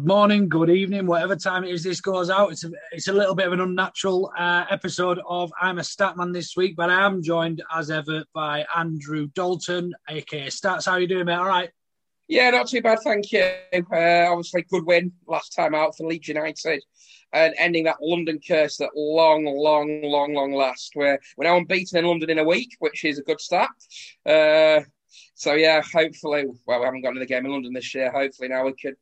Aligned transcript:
Good 0.00 0.06
morning, 0.06 0.48
good 0.48 0.70
evening, 0.70 1.06
whatever 1.06 1.36
time 1.36 1.62
it 1.62 1.68
is 1.72 1.82
this 1.82 2.00
goes 2.00 2.30
out. 2.30 2.52
It's 2.52 2.64
a, 2.64 2.70
it's 2.90 3.08
a 3.08 3.12
little 3.12 3.34
bit 3.34 3.48
of 3.48 3.52
an 3.52 3.60
unnatural 3.60 4.32
uh, 4.34 4.64
episode 4.70 5.20
of 5.28 5.52
I'm 5.60 5.78
a 5.78 5.82
Statman 5.82 6.32
this 6.32 6.56
week, 6.56 6.74
but 6.74 6.88
I 6.88 7.04
am 7.04 7.22
joined 7.22 7.62
as 7.70 7.90
ever 7.90 8.24
by 8.32 8.64
Andrew 8.74 9.26
Dalton, 9.34 9.92
aka 10.08 10.46
Stats. 10.46 10.86
How 10.86 10.92
are 10.92 11.00
you 11.00 11.06
doing, 11.06 11.26
mate? 11.26 11.34
All 11.34 11.44
right. 11.44 11.68
Yeah, 12.28 12.48
not 12.48 12.68
too 12.68 12.80
bad, 12.80 13.00
thank 13.04 13.30
you. 13.30 13.42
Uh, 13.74 14.30
obviously, 14.30 14.64
good 14.70 14.86
win 14.86 15.12
last 15.28 15.50
time 15.50 15.74
out 15.74 15.94
for 15.94 16.06
Leeds 16.06 16.28
United, 16.28 16.82
and 17.34 17.52
ending 17.58 17.84
that 17.84 17.98
London 18.00 18.40
curse 18.40 18.78
that 18.78 18.96
long, 18.96 19.44
long, 19.44 20.00
long, 20.00 20.32
long 20.32 20.54
last. 20.54 20.92
Where 20.94 21.20
we're 21.36 21.44
now 21.44 21.58
unbeaten 21.58 21.98
in 21.98 22.06
London 22.06 22.30
in 22.30 22.38
a 22.38 22.44
week, 22.44 22.74
which 22.78 23.04
is 23.04 23.18
a 23.18 23.22
good 23.22 23.38
start. 23.38 23.68
Uh, 24.24 24.80
so 25.34 25.52
yeah, 25.52 25.82
hopefully, 25.92 26.46
well, 26.66 26.78
we 26.78 26.84
haven't 26.86 27.02
got 27.02 27.10
another 27.10 27.26
game 27.26 27.44
in 27.44 27.52
London 27.52 27.74
this 27.74 27.94
year. 27.94 28.10
Hopefully, 28.10 28.48
now 28.48 28.64
we 28.64 28.72
could 28.72 28.94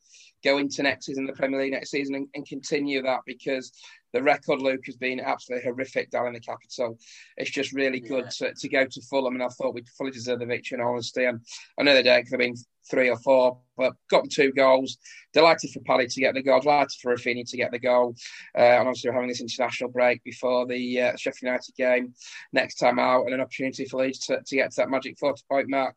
go 0.45 0.59
into 0.59 0.83
next 0.83 1.07
season, 1.07 1.27
the 1.27 1.33
Premier 1.33 1.61
League 1.61 1.73
next 1.73 1.91
season, 1.91 2.15
and, 2.15 2.29
and, 2.35 2.47
continue 2.47 3.03
that 3.03 3.21
because 3.27 3.73
the 4.13 4.23
record, 4.23 4.61
Luke, 4.61 4.87
has 4.87 4.97
been 4.97 5.21
absolutely 5.21 5.69
horrific 5.69 6.11
down 6.11 6.29
in 6.29 6.35
the 6.35 6.41
capital. 6.41 6.99
It's 7.37 7.51
just 7.51 7.73
really 7.73 8.01
good 8.01 8.27
yeah. 8.41 8.49
to, 8.49 8.55
to 8.55 8.69
go 8.69 8.85
to 8.85 9.03
Fulham, 9.03 9.35
and 9.35 9.43
I 9.43 9.49
thought 9.49 9.75
we'd 9.75 9.89
fully 9.89 10.11
deserve 10.11 10.39
the 10.39 10.47
victory 10.47 10.79
in 10.79 10.85
honesty. 10.85 11.25
And 11.25 11.41
I 11.79 11.83
know 11.83 11.95
the 11.95 12.03
day 12.03 12.23
could 12.23 12.33
have 12.33 12.39
been 12.39 12.55
three 12.91 13.11
or 13.11 13.19
four, 13.19 13.59
but 13.77 13.95
got 14.11 14.31
two 14.31 14.53
goals. 14.53 14.97
Delighted 15.35 15.71
for 15.71 15.81
Paddy 15.81 16.07
to 16.07 16.21
get 16.21 16.35
the 16.35 16.43
goal, 16.43 16.61
delighted 16.61 16.99
for 17.03 17.15
Raphinha 17.15 17.49
to 17.51 17.57
get 17.57 17.71
the 17.71 17.79
goal. 17.79 18.15
Uh, 18.57 18.63
and 18.63 18.89
obviously, 18.89 19.11
we're 19.11 19.15
having 19.15 19.29
this 19.29 19.41
international 19.41 19.91
break 19.91 20.23
before 20.25 20.67
the 20.67 21.01
uh, 21.01 21.17
Sheffield 21.17 21.43
United 21.43 21.75
game 21.77 22.15
next 22.53 22.77
time 22.77 22.99
out, 22.99 23.25
and 23.25 23.35
an 23.35 23.41
opportunity 23.41 23.85
for 23.85 24.03
Leeds 24.03 24.21
to, 24.27 24.41
to 24.45 24.57
get 24.57 24.71
to 24.71 24.77
that 24.79 24.91
magic 24.91 25.19
40 25.19 25.43
point 25.51 25.69
mark 25.69 25.97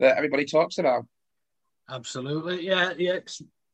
that 0.00 0.16
everybody 0.16 0.44
talks 0.44 0.78
about. 0.78 1.04
Absolutely, 1.88 2.66
yeah, 2.66 2.94
yeah 2.96 3.18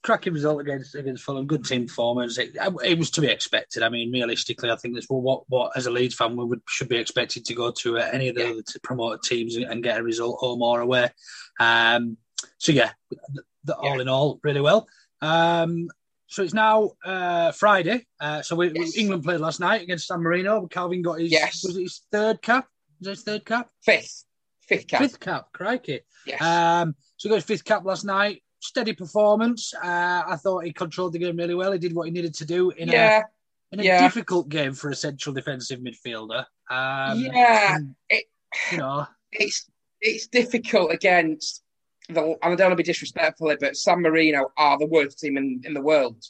cracking 0.02 0.32
result 0.32 0.60
against 0.60 0.94
against 0.94 1.22
Fulham. 1.22 1.46
Good 1.46 1.64
team 1.64 1.86
performance. 1.86 2.38
It, 2.38 2.56
it, 2.84 2.98
was 2.98 3.10
to 3.12 3.20
be 3.20 3.28
expected. 3.28 3.82
I 3.82 3.88
mean, 3.88 4.12
realistically, 4.12 4.70
I 4.70 4.76
think 4.76 4.94
that's 4.94 5.06
what 5.08 5.44
what 5.48 5.72
as 5.76 5.86
a 5.86 5.90
Leeds 5.90 6.14
fan 6.14 6.36
we 6.36 6.44
would 6.44 6.62
should 6.68 6.88
be 6.88 6.96
expected 6.96 7.44
to 7.46 7.54
go 7.54 7.70
to 7.70 7.98
uh, 7.98 8.08
any 8.12 8.28
of 8.28 8.36
the 8.36 8.42
yeah. 8.42 8.50
other 8.50 8.62
promoted 8.82 9.22
teams 9.22 9.56
and 9.56 9.82
get 9.82 9.98
a 9.98 10.02
result 10.02 10.38
home 10.38 10.62
or 10.62 10.80
away. 10.80 11.10
Um, 11.58 12.16
so 12.58 12.72
yeah, 12.72 12.92
the, 13.10 13.42
the, 13.64 13.76
yeah. 13.82 13.90
all 13.90 14.00
in 14.00 14.08
all, 14.08 14.40
really 14.42 14.60
well. 14.60 14.88
Um, 15.20 15.88
so 16.28 16.42
it's 16.42 16.54
now 16.54 16.92
uh, 17.04 17.52
Friday. 17.52 18.06
Uh, 18.20 18.40
so 18.42 18.56
we, 18.56 18.70
yes. 18.72 18.96
England 18.96 19.24
played 19.24 19.40
last 19.40 19.60
night 19.60 19.82
against 19.82 20.06
San 20.06 20.22
Marino. 20.22 20.66
Calvin 20.68 21.02
got 21.02 21.20
his 21.20 21.32
yes. 21.32 21.62
was 21.64 21.76
it 21.76 21.82
his 21.82 22.02
third 22.12 22.40
cap? 22.40 22.68
Was 23.00 23.08
it 23.08 23.10
his 23.10 23.22
third 23.22 23.44
cap? 23.44 23.68
Fifth. 23.82 24.24
Fifth 24.62 24.86
cap. 24.86 25.00
Fifth 25.00 25.18
cap, 25.18 25.48
crikey. 25.52 26.00
Yes. 26.24 26.40
Um, 26.40 26.94
so 27.16 27.28
he 27.28 27.30
got 27.30 27.36
his 27.36 27.44
fifth 27.44 27.64
cap 27.64 27.84
last 27.84 28.04
night 28.04 28.42
steady 28.60 28.92
performance. 28.92 29.74
Uh, 29.74 30.22
I 30.26 30.36
thought 30.36 30.64
he 30.64 30.72
controlled 30.72 31.14
the 31.14 31.18
game 31.18 31.36
really 31.36 31.54
well. 31.54 31.72
He 31.72 31.78
did 31.78 31.94
what 31.94 32.04
he 32.04 32.12
needed 32.12 32.34
to 32.34 32.44
do 32.44 32.70
in 32.70 32.88
yeah. 32.88 33.20
a 33.20 33.74
in 33.74 33.80
a 33.80 33.82
yeah. 33.82 34.02
difficult 34.02 34.48
game 34.48 34.72
for 34.72 34.90
a 34.90 34.94
central 34.94 35.34
defensive 35.34 35.80
midfielder. 35.80 36.44
Um, 36.70 37.20
yeah, 37.20 37.78
it, 38.08 38.24
you 38.70 38.78
know, 38.78 39.06
it's 39.32 39.68
it's 40.00 40.26
difficult 40.26 40.92
against 40.92 41.62
the. 42.08 42.22
And 42.22 42.36
I 42.42 42.54
don't 42.54 42.68
want 42.68 42.72
to 42.72 42.76
be 42.76 42.82
disrespectful, 42.82 43.54
but 43.60 43.76
San 43.76 44.00
Marino 44.00 44.52
are 44.56 44.78
the 44.78 44.86
worst 44.86 45.18
team 45.18 45.36
in, 45.36 45.62
in 45.64 45.74
the 45.74 45.82
world. 45.82 46.24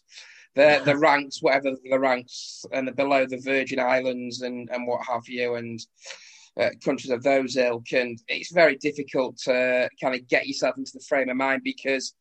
The 0.54 0.82
the 0.84 0.96
ranks, 0.96 1.42
whatever 1.42 1.76
the 1.88 1.98
ranks, 1.98 2.64
and 2.72 2.88
the 2.88 2.92
below 2.92 3.26
the 3.26 3.38
Virgin 3.38 3.78
Islands 3.78 4.42
and 4.42 4.68
and 4.70 4.86
what 4.86 5.06
have 5.06 5.28
you, 5.28 5.54
and 5.54 5.80
uh, 6.60 6.70
countries 6.84 7.10
of 7.10 7.22
those 7.22 7.56
ilk, 7.56 7.92
and 7.92 8.20
it's 8.28 8.52
very 8.52 8.76
difficult 8.76 9.38
to 9.38 9.88
kind 10.00 10.14
of 10.14 10.28
get 10.28 10.46
yourself 10.46 10.76
into 10.76 10.92
the 10.92 11.04
frame 11.08 11.28
of 11.28 11.36
mind 11.36 11.62
because 11.64 12.14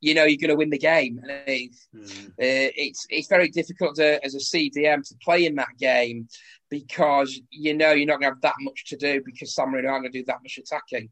you 0.00 0.14
know 0.14 0.24
you're 0.24 0.38
going 0.38 0.50
to 0.50 0.56
win 0.56 0.70
the 0.70 0.78
game. 0.78 1.20
Mm. 1.26 2.26
Uh, 2.28 2.30
it's 2.38 3.06
it's 3.08 3.28
very 3.28 3.48
difficult 3.48 3.96
to, 3.96 4.22
as 4.24 4.34
a 4.34 4.38
CDM 4.38 5.06
to 5.08 5.14
play 5.22 5.46
in 5.46 5.54
that 5.54 5.78
game 5.78 6.28
because 6.68 7.40
you 7.50 7.74
know 7.74 7.92
you're 7.92 8.06
not 8.06 8.20
going 8.20 8.32
to 8.32 8.34
have 8.34 8.42
that 8.42 8.54
much 8.60 8.84
to 8.86 8.96
do 8.96 9.22
because 9.24 9.54
San 9.54 9.70
Marino 9.70 9.88
aren't 9.88 10.02
going 10.02 10.12
to 10.12 10.18
do 10.18 10.24
that 10.26 10.42
much 10.42 10.58
attacking. 10.58 11.08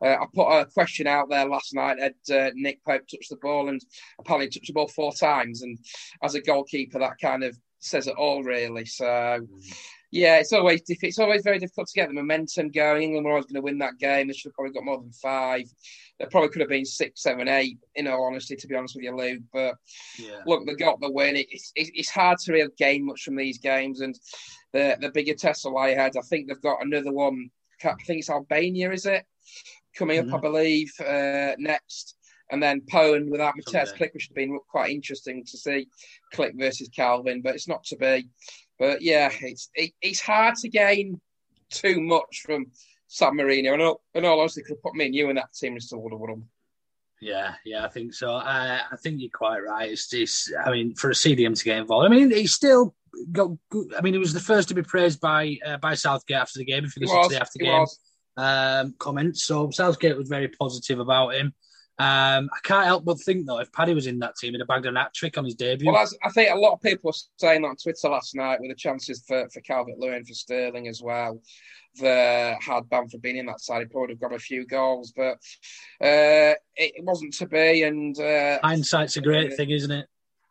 Uh, 0.00 0.22
I 0.22 0.26
put 0.32 0.48
a 0.48 0.66
question 0.66 1.06
out 1.06 1.28
there 1.28 1.48
last 1.48 1.74
night. 1.74 1.98
Had 1.98 2.14
uh, 2.32 2.50
Nick 2.54 2.84
Pope 2.84 3.06
touched 3.08 3.30
the 3.30 3.36
ball 3.36 3.68
and 3.68 3.80
apparently 4.20 4.48
touched 4.48 4.68
the 4.68 4.74
ball 4.74 4.88
four 4.88 5.12
times, 5.12 5.62
and 5.62 5.76
as 6.22 6.34
a 6.34 6.40
goalkeeper, 6.40 7.00
that 7.00 7.18
kind 7.20 7.42
of 7.42 7.58
says 7.80 8.06
it 8.06 8.16
all, 8.16 8.44
really. 8.44 8.84
So. 8.84 9.04
Mm 9.04 9.74
yeah, 10.10 10.38
it's 10.38 10.52
always 10.52 10.82
diff- 10.82 11.04
it's 11.04 11.18
always 11.18 11.42
very 11.42 11.58
difficult 11.58 11.88
to 11.88 11.94
get 11.94 12.08
the 12.08 12.14
momentum 12.14 12.70
going. 12.70 13.02
England 13.02 13.26
were 13.26 13.32
always 13.32 13.46
going 13.46 13.56
to 13.56 13.60
win 13.62 13.78
that 13.78 13.98
game. 13.98 14.26
They 14.26 14.32
should 14.32 14.50
have 14.50 14.54
probably 14.54 14.72
got 14.72 14.84
more 14.84 14.98
than 14.98 15.12
five. 15.12 15.64
There 16.18 16.28
probably 16.30 16.48
could 16.48 16.60
have 16.62 16.70
been 16.70 16.86
six, 16.86 17.22
seven, 17.22 17.46
eight. 17.46 17.78
In 17.94 18.08
all 18.08 18.24
honesty, 18.24 18.56
to 18.56 18.66
be 18.66 18.74
honest 18.74 18.94
with 18.96 19.04
you, 19.04 19.14
Luke. 19.14 19.42
But 19.52 19.74
yeah. 20.18 20.40
look, 20.46 20.66
they 20.66 20.74
got 20.74 21.00
the 21.00 21.12
win. 21.12 21.36
It's, 21.36 21.72
it's 21.74 22.10
hard 22.10 22.38
to 22.38 22.52
really 22.52 22.70
gain 22.78 23.04
much 23.04 23.22
from 23.22 23.36
these 23.36 23.58
games, 23.58 24.00
and 24.00 24.18
the 24.72 24.96
the 25.00 25.10
bigger 25.10 25.34
test 25.34 25.66
I 25.66 25.70
lie 25.70 25.88
ahead. 25.88 26.12
I 26.16 26.22
think 26.22 26.48
they've 26.48 26.60
got 26.62 26.84
another 26.84 27.12
one. 27.12 27.50
I 27.84 27.94
think 28.06 28.20
it's 28.20 28.30
Albania, 28.30 28.90
is 28.92 29.06
it? 29.06 29.24
Coming 29.94 30.22
mm-hmm. 30.22 30.34
up, 30.34 30.38
I 30.38 30.42
believe, 30.42 30.92
uh, 31.00 31.52
next 31.58 32.16
and 32.50 32.62
then 32.62 32.82
Poland 32.90 33.30
without 33.30 33.54
Mateusz 33.56 33.94
Klich, 33.94 34.14
which 34.14 34.28
has 34.28 34.34
been 34.34 34.58
quite 34.70 34.90
interesting 34.90 35.44
to 35.44 35.58
see 35.58 35.86
Klich 36.34 36.58
versus 36.58 36.88
Calvin, 36.88 37.42
but 37.42 37.54
it's 37.54 37.68
not 37.68 37.84
to 37.84 37.96
be. 37.96 38.28
But 38.78 39.02
yeah, 39.02 39.30
it's 39.40 39.70
it, 39.74 39.92
it's 40.00 40.20
hard 40.20 40.54
to 40.56 40.68
gain 40.68 41.20
too 41.70 42.00
much 42.00 42.42
from 42.44 42.66
San 43.08 43.36
Marino. 43.36 43.72
And 43.72 43.82
all, 43.82 44.00
and 44.14 44.24
all 44.24 44.40
honestly, 44.40 44.62
could 44.62 44.76
have 44.76 44.82
put 44.82 44.94
me 44.94 45.06
and 45.06 45.14
you 45.14 45.30
in 45.30 45.36
that 45.36 45.52
team 45.52 45.72
and 45.72 45.82
still 45.82 46.00
would 46.02 46.12
have 46.12 46.20
won 46.20 46.30
them. 46.30 46.48
Yeah, 47.20 47.54
yeah, 47.64 47.84
I 47.84 47.88
think 47.88 48.14
so. 48.14 48.32
I, 48.32 48.80
I 48.92 48.96
think 48.96 49.20
you're 49.20 49.30
quite 49.34 49.58
right. 49.58 49.90
It's 49.90 50.08
just, 50.08 50.52
I 50.64 50.70
mean, 50.70 50.94
for 50.94 51.10
a 51.10 51.14
CDM 51.14 51.58
to 51.58 51.64
get 51.64 51.78
involved, 51.78 52.06
I 52.06 52.14
mean, 52.14 52.30
he's 52.30 52.54
still 52.54 52.94
got. 53.32 53.50
Good, 53.70 53.94
I 53.96 54.02
mean, 54.02 54.12
he 54.12 54.20
was 54.20 54.32
the 54.32 54.40
first 54.40 54.68
to 54.68 54.74
be 54.74 54.82
praised 54.82 55.20
by 55.20 55.58
uh, 55.66 55.78
by 55.78 55.94
Southgate 55.94 56.36
after 56.36 56.60
the 56.60 56.64
game. 56.64 56.84
If 56.84 56.96
you 56.96 57.02
listen 57.02 57.22
to 57.22 57.28
the 57.28 57.40
after 57.40 57.58
game 57.58 57.86
um, 58.36 58.94
comments, 58.98 59.42
so 59.42 59.70
Southgate 59.70 60.16
was 60.16 60.28
very 60.28 60.48
positive 60.48 61.00
about 61.00 61.34
him. 61.34 61.54
Um, 62.00 62.48
I 62.52 62.58
can't 62.62 62.86
help 62.86 63.04
but 63.04 63.20
think 63.20 63.46
though, 63.46 63.58
if 63.58 63.72
Paddy 63.72 63.92
was 63.92 64.06
in 64.06 64.20
that 64.20 64.36
team, 64.36 64.52
he'd 64.52 64.60
have 64.60 64.68
bagged 64.68 64.86
an 64.86 64.94
hat 64.94 65.12
trick 65.12 65.36
on 65.36 65.44
his 65.44 65.56
debut. 65.56 65.90
Well, 65.90 66.08
I 66.22 66.30
think 66.30 66.52
a 66.52 66.56
lot 66.56 66.74
of 66.74 66.80
people 66.80 67.08
were 67.08 67.18
saying 67.38 67.64
on 67.64 67.74
Twitter 67.74 68.08
last 68.08 68.36
night 68.36 68.60
with 68.60 68.70
the 68.70 68.76
chances 68.76 69.24
for 69.26 69.48
for 69.48 69.60
Calvert 69.62 69.98
Lewin 69.98 70.24
for 70.24 70.34
Sterling 70.34 70.86
as 70.86 71.02
well. 71.02 71.42
The 71.96 72.56
had 72.60 72.84
for 72.88 73.18
being 73.18 73.38
in 73.38 73.46
that 73.46 73.60
side, 73.60 73.80
he 73.80 73.86
probably 73.86 74.14
would 74.14 74.22
have 74.22 74.30
got 74.30 74.36
a 74.36 74.38
few 74.38 74.64
goals, 74.64 75.12
but 75.16 75.38
uh, 76.00 76.54
it 76.76 77.02
wasn't 77.02 77.34
to 77.34 77.46
be. 77.46 77.82
And 77.82 78.18
uh, 78.20 78.60
hindsight's 78.62 79.16
a 79.16 79.20
great 79.20 79.52
uh, 79.52 79.56
thing, 79.56 79.70
isn't 79.70 79.90
it? 79.90 80.06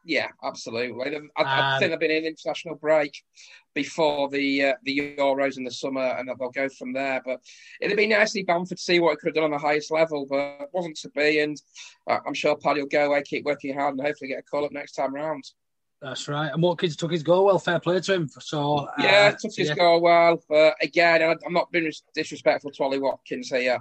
Yeah, 0.07 0.30
absolutely. 0.42 1.18
I, 1.36 1.44
I 1.44 1.74
um, 1.74 1.80
think 1.80 1.92
they've 1.92 2.00
been 2.00 2.12
in 2.12 2.24
international 2.24 2.75
break 2.75 3.21
before 3.75 4.30
the 4.30 4.68
uh, 4.68 4.74
the 4.83 5.15
Euros 5.18 5.57
in 5.57 5.65
the 5.65 5.71
summer, 5.71 6.01
and 6.01 6.30
they'll 6.30 6.50
go 6.50 6.69
from 6.69 6.94
there. 6.94 7.21
But 7.25 7.42
it'd 7.81 7.98
be 7.98 8.07
nice 8.07 8.31
to 8.31 8.44
Bamford 8.45 8.77
to 8.77 8.83
see 8.83 9.01
what 9.01 9.12
he 9.12 9.15
could 9.18 9.27
have 9.27 9.36
done 9.36 9.44
on 9.44 9.51
the 9.51 9.57
highest 9.57 9.92
level, 9.92 10.25
but 10.25 10.62
it 10.62 10.69
wasn't 10.71 10.95
to 11.00 11.09
be. 11.09 11.42
And 11.42 11.62
I'm 12.07 12.33
sure 12.33 12.56
Paddy 12.56 12.80
will 12.80 12.88
go 12.88 13.07
away, 13.07 13.21
keep 13.24 13.44
working 13.44 13.77
hard, 13.77 13.95
and 13.95 14.07
hopefully 14.07 14.30
get 14.30 14.39
a 14.39 14.44
call 14.44 14.63
up 14.63 14.71
next 14.71 14.94
time 14.94 15.13
round. 15.13 15.44
That's 16.01 16.30
right. 16.30 16.53
And 16.53 16.63
Watkins 16.63 16.95
took 16.95 17.12
his 17.12 17.24
goal 17.24 17.44
well. 17.44 17.60
Fair 17.60 17.81
play 17.81 18.00
to 18.00 18.13
him. 18.13 18.30
So 18.30 18.77
uh, 18.77 18.92
yeah, 19.00 19.31
took 19.31 19.53
his 19.53 19.68
yeah. 19.68 19.75
goal 19.75 20.00
well. 20.00 20.42
But 20.48 20.75
again, 20.81 21.38
I'm 21.45 21.53
not 21.53 21.69
being 21.74 21.92
disrespectful 22.15 22.71
to 22.71 22.83
Ollie 22.83 23.00
Watkins 23.00 23.50
here. 23.50 23.80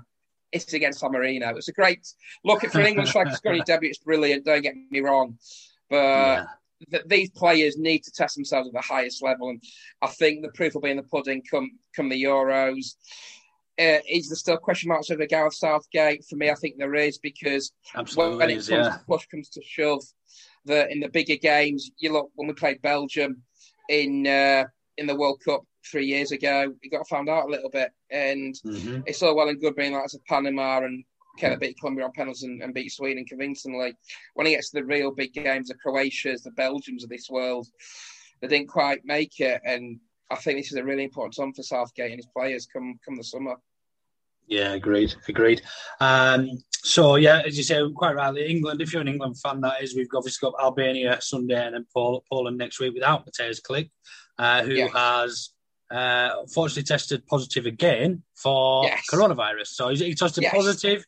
It's 0.50 0.72
against 0.72 1.00
San 1.00 1.12
Marino. 1.12 1.55
It's 1.56 1.69
a 1.69 1.72
great 1.72 2.05
look 2.44 2.62
for 2.62 2.81
an 2.81 2.87
English 2.87 3.11
striker 3.11 3.31
scoring 3.32 3.62
debut. 3.64 3.90
It's 3.90 3.99
brilliant. 3.99 4.44
Don't 4.44 4.62
get 4.62 4.75
me 4.90 5.00
wrong, 5.00 5.38
but 5.90 5.96
yeah. 5.96 6.44
th- 6.90 7.04
these 7.06 7.30
players 7.30 7.76
need 7.78 8.00
to 8.04 8.12
test 8.12 8.34
themselves 8.34 8.68
at 8.68 8.74
the 8.74 8.80
highest 8.80 9.22
level, 9.22 9.50
and 9.50 9.62
I 10.02 10.08
think 10.08 10.42
the 10.42 10.52
proof 10.52 10.74
will 10.74 10.80
be 10.80 10.90
in 10.90 10.96
the 10.96 11.02
pudding 11.02 11.42
come 11.50 11.70
come 11.94 12.08
the 12.08 12.22
Euros. 12.22 12.94
Uh, 13.78 14.00
is 14.08 14.28
there 14.28 14.36
still 14.36 14.56
question 14.56 14.88
marks 14.88 15.10
over 15.10 15.26
Gareth 15.26 15.54
Southgate? 15.54 16.24
For 16.24 16.36
me, 16.36 16.50
I 16.50 16.54
think 16.54 16.78
there 16.78 16.94
is 16.94 17.18
because 17.18 17.72
Absolutely 17.94 18.36
when 18.38 18.50
it 18.50 18.56
is, 18.56 18.68
comes 18.68 18.86
yeah. 18.86 18.96
push 19.06 19.26
comes 19.26 19.50
to 19.50 19.62
shove, 19.62 20.02
that 20.64 20.90
in 20.90 21.00
the 21.00 21.08
bigger 21.08 21.36
games, 21.36 21.90
you 21.98 22.12
look 22.12 22.30
when 22.34 22.48
we 22.48 22.54
played 22.54 22.80
Belgium 22.82 23.42
in 23.88 24.26
uh, 24.26 24.64
in 24.96 25.06
the 25.06 25.16
World 25.16 25.42
Cup 25.44 25.62
three 25.90 26.06
years 26.06 26.32
ago, 26.32 26.72
we 26.82 26.90
got 26.90 27.08
found 27.08 27.28
out 27.28 27.46
a 27.46 27.50
little 27.50 27.70
bit, 27.70 27.90
and 28.10 28.54
mm-hmm. 28.64 29.00
it's 29.06 29.22
all 29.22 29.36
well 29.36 29.48
and 29.48 29.60
good 29.60 29.76
being 29.76 29.92
like 29.92 30.04
as 30.04 30.14
a 30.14 30.18
Panama 30.28 30.78
and 30.78 31.04
of 31.42 31.60
beat 31.60 31.78
Colombia 31.78 32.04
on 32.04 32.12
penalties 32.12 32.42
and, 32.42 32.62
and, 32.62 32.74
beat 32.74 32.92
Sweden 32.92 33.24
convincingly. 33.24 33.94
When 34.34 34.46
it 34.46 34.50
gets 34.50 34.70
to 34.70 34.80
the 34.80 34.84
real 34.84 35.12
big 35.12 35.32
games, 35.32 35.68
the 35.68 35.74
Croatias, 35.74 36.42
the 36.42 36.50
Belgians 36.52 37.04
of 37.04 37.10
this 37.10 37.28
world, 37.30 37.66
they 38.40 38.48
didn't 38.48 38.68
quite 38.68 39.00
make 39.04 39.40
it, 39.40 39.60
and 39.64 39.98
I 40.30 40.36
think 40.36 40.58
this 40.58 40.72
is 40.72 40.78
a 40.78 40.84
really 40.84 41.04
important 41.04 41.36
time 41.36 41.52
for 41.52 41.62
Southgate 41.62 42.10
and 42.10 42.18
his 42.18 42.26
players 42.26 42.66
come 42.66 42.98
come 43.04 43.16
the 43.16 43.24
summer. 43.24 43.56
Yeah, 44.48 44.74
agreed, 44.74 45.14
agreed. 45.28 45.62
Um, 46.00 46.50
so 46.72 47.16
yeah, 47.16 47.42
as 47.44 47.56
you 47.56 47.64
say, 47.64 47.80
quite 47.94 48.14
rightly, 48.14 48.46
England. 48.46 48.80
If 48.80 48.92
you're 48.92 49.02
an 49.02 49.08
England 49.08 49.38
fan, 49.40 49.60
that 49.62 49.82
is, 49.82 49.96
we've 49.96 50.06
obviously 50.14 50.48
got 50.48 50.62
Albania 50.62 51.18
Sunday 51.20 51.66
and 51.66 51.74
then 51.74 51.86
Poland 51.92 52.56
next 52.56 52.78
week 52.78 52.94
without 52.94 53.26
Mateusz 53.26 53.60
Klich, 53.60 53.90
uh, 54.38 54.62
who 54.62 54.74
yes. 54.74 54.92
has 54.92 55.50
uh, 55.90 56.30
unfortunately 56.40 56.84
tested 56.84 57.26
positive 57.26 57.66
again 57.66 58.22
for 58.34 58.84
yes. 58.84 59.02
coronavirus. 59.12 59.68
So 59.68 59.88
he 59.88 60.14
tested 60.14 60.44
yes. 60.44 60.54
positive, 60.54 61.04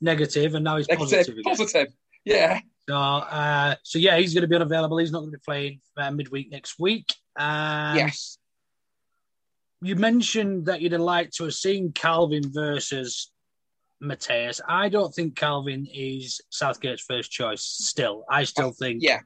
negative, 0.00 0.54
and 0.54 0.64
now 0.64 0.76
he's 0.76 0.88
negative, 0.88 1.10
positive. 1.10 1.44
Positive, 1.44 1.88
yeah. 2.24 2.60
So, 2.88 2.96
uh, 2.96 3.74
so 3.82 3.98
yeah, 3.98 4.16
he's 4.16 4.32
going 4.32 4.42
to 4.42 4.48
be 4.48 4.56
unavailable. 4.56 4.96
He's 4.98 5.12
not 5.12 5.20
going 5.20 5.32
to 5.32 5.38
be 5.38 5.42
playing 5.44 5.80
uh, 5.96 6.10
midweek 6.10 6.50
next 6.50 6.78
week. 6.78 7.12
Um, 7.38 7.96
yes. 7.96 8.38
You 9.82 9.94
mentioned 9.94 10.66
that 10.66 10.80
you'd 10.80 10.92
have 10.92 11.00
liked 11.00 11.36
to 11.36 11.44
have 11.44 11.54
seen 11.54 11.92
Calvin 11.92 12.50
versus 12.50 13.30
Mateusz. 14.02 14.60
I 14.66 14.88
don't 14.88 15.14
think 15.14 15.36
Calvin 15.36 15.86
is 15.92 16.40
Southgate's 16.50 17.02
first 17.02 17.30
choice. 17.30 17.62
Still, 17.62 18.24
I 18.28 18.44
still 18.44 18.72
think 18.72 19.02
yeah. 19.02 19.20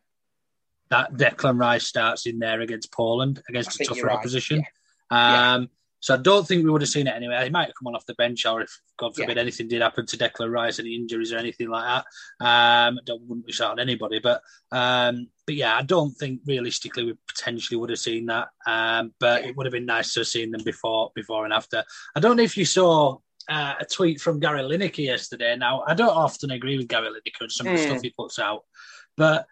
that 0.90 1.14
Declan 1.14 1.58
Rice 1.58 1.86
starts 1.86 2.26
in 2.26 2.38
there 2.38 2.60
against 2.60 2.92
Poland 2.92 3.42
against 3.48 3.80
a 3.80 3.84
tougher 3.84 4.06
right. 4.06 4.16
opposition. 4.16 4.64
Yeah. 5.10 5.54
Um, 5.54 5.62
yeah. 5.62 5.66
So 6.02 6.14
I 6.14 6.16
don't 6.16 6.46
think 6.46 6.64
we 6.64 6.70
would 6.70 6.82
have 6.82 6.90
seen 6.90 7.06
it 7.06 7.14
anyway. 7.14 7.44
He 7.44 7.50
might 7.50 7.66
have 7.66 7.76
come 7.78 7.86
on 7.86 7.94
off 7.94 8.06
the 8.06 8.14
bench, 8.14 8.44
or 8.44 8.60
if 8.60 8.80
God 8.98 9.14
forbid 9.14 9.36
yeah. 9.36 9.42
anything 9.42 9.68
did 9.68 9.82
happen 9.82 10.04
to 10.04 10.16
Declan 10.16 10.50
Rice, 10.50 10.80
any 10.80 10.96
injuries 10.96 11.32
or 11.32 11.38
anything 11.38 11.68
like 11.68 11.84
that, 11.84 12.44
um, 12.44 12.98
don't 13.06 13.22
wouldn't 13.22 13.46
wish 13.46 13.58
that 13.58 13.70
on 13.70 13.78
anybody. 13.78 14.18
But 14.18 14.42
um, 14.72 15.28
but 15.46 15.54
yeah, 15.54 15.76
I 15.76 15.82
don't 15.82 16.10
think 16.10 16.40
realistically 16.44 17.04
we 17.04 17.14
potentially 17.28 17.78
would 17.78 17.90
have 17.90 18.00
seen 18.00 18.26
that. 18.26 18.48
Um, 18.66 19.14
but 19.20 19.44
it 19.44 19.56
would 19.56 19.64
have 19.64 19.72
been 19.72 19.86
nice 19.86 20.12
to 20.14 20.20
have 20.20 20.26
seen 20.26 20.50
them 20.50 20.64
before 20.64 21.12
before 21.14 21.44
and 21.44 21.54
after. 21.54 21.84
I 22.16 22.20
don't 22.20 22.36
know 22.36 22.42
if 22.42 22.56
you 22.56 22.64
saw 22.64 23.18
uh, 23.48 23.74
a 23.80 23.84
tweet 23.84 24.20
from 24.20 24.40
Gary 24.40 24.62
Lineker 24.62 25.04
yesterday. 25.04 25.54
Now, 25.56 25.84
I 25.86 25.94
don't 25.94 26.16
often 26.16 26.50
agree 26.50 26.78
with 26.78 26.88
Gary 26.88 27.10
Lineker 27.10 27.42
and 27.42 27.52
some 27.52 27.68
mm. 27.68 27.74
of 27.74 27.76
the 27.76 27.82
stuff 27.84 27.96
hmm. 27.98 28.02
he 28.02 28.10
puts 28.10 28.40
out, 28.40 28.64
but 29.16 29.46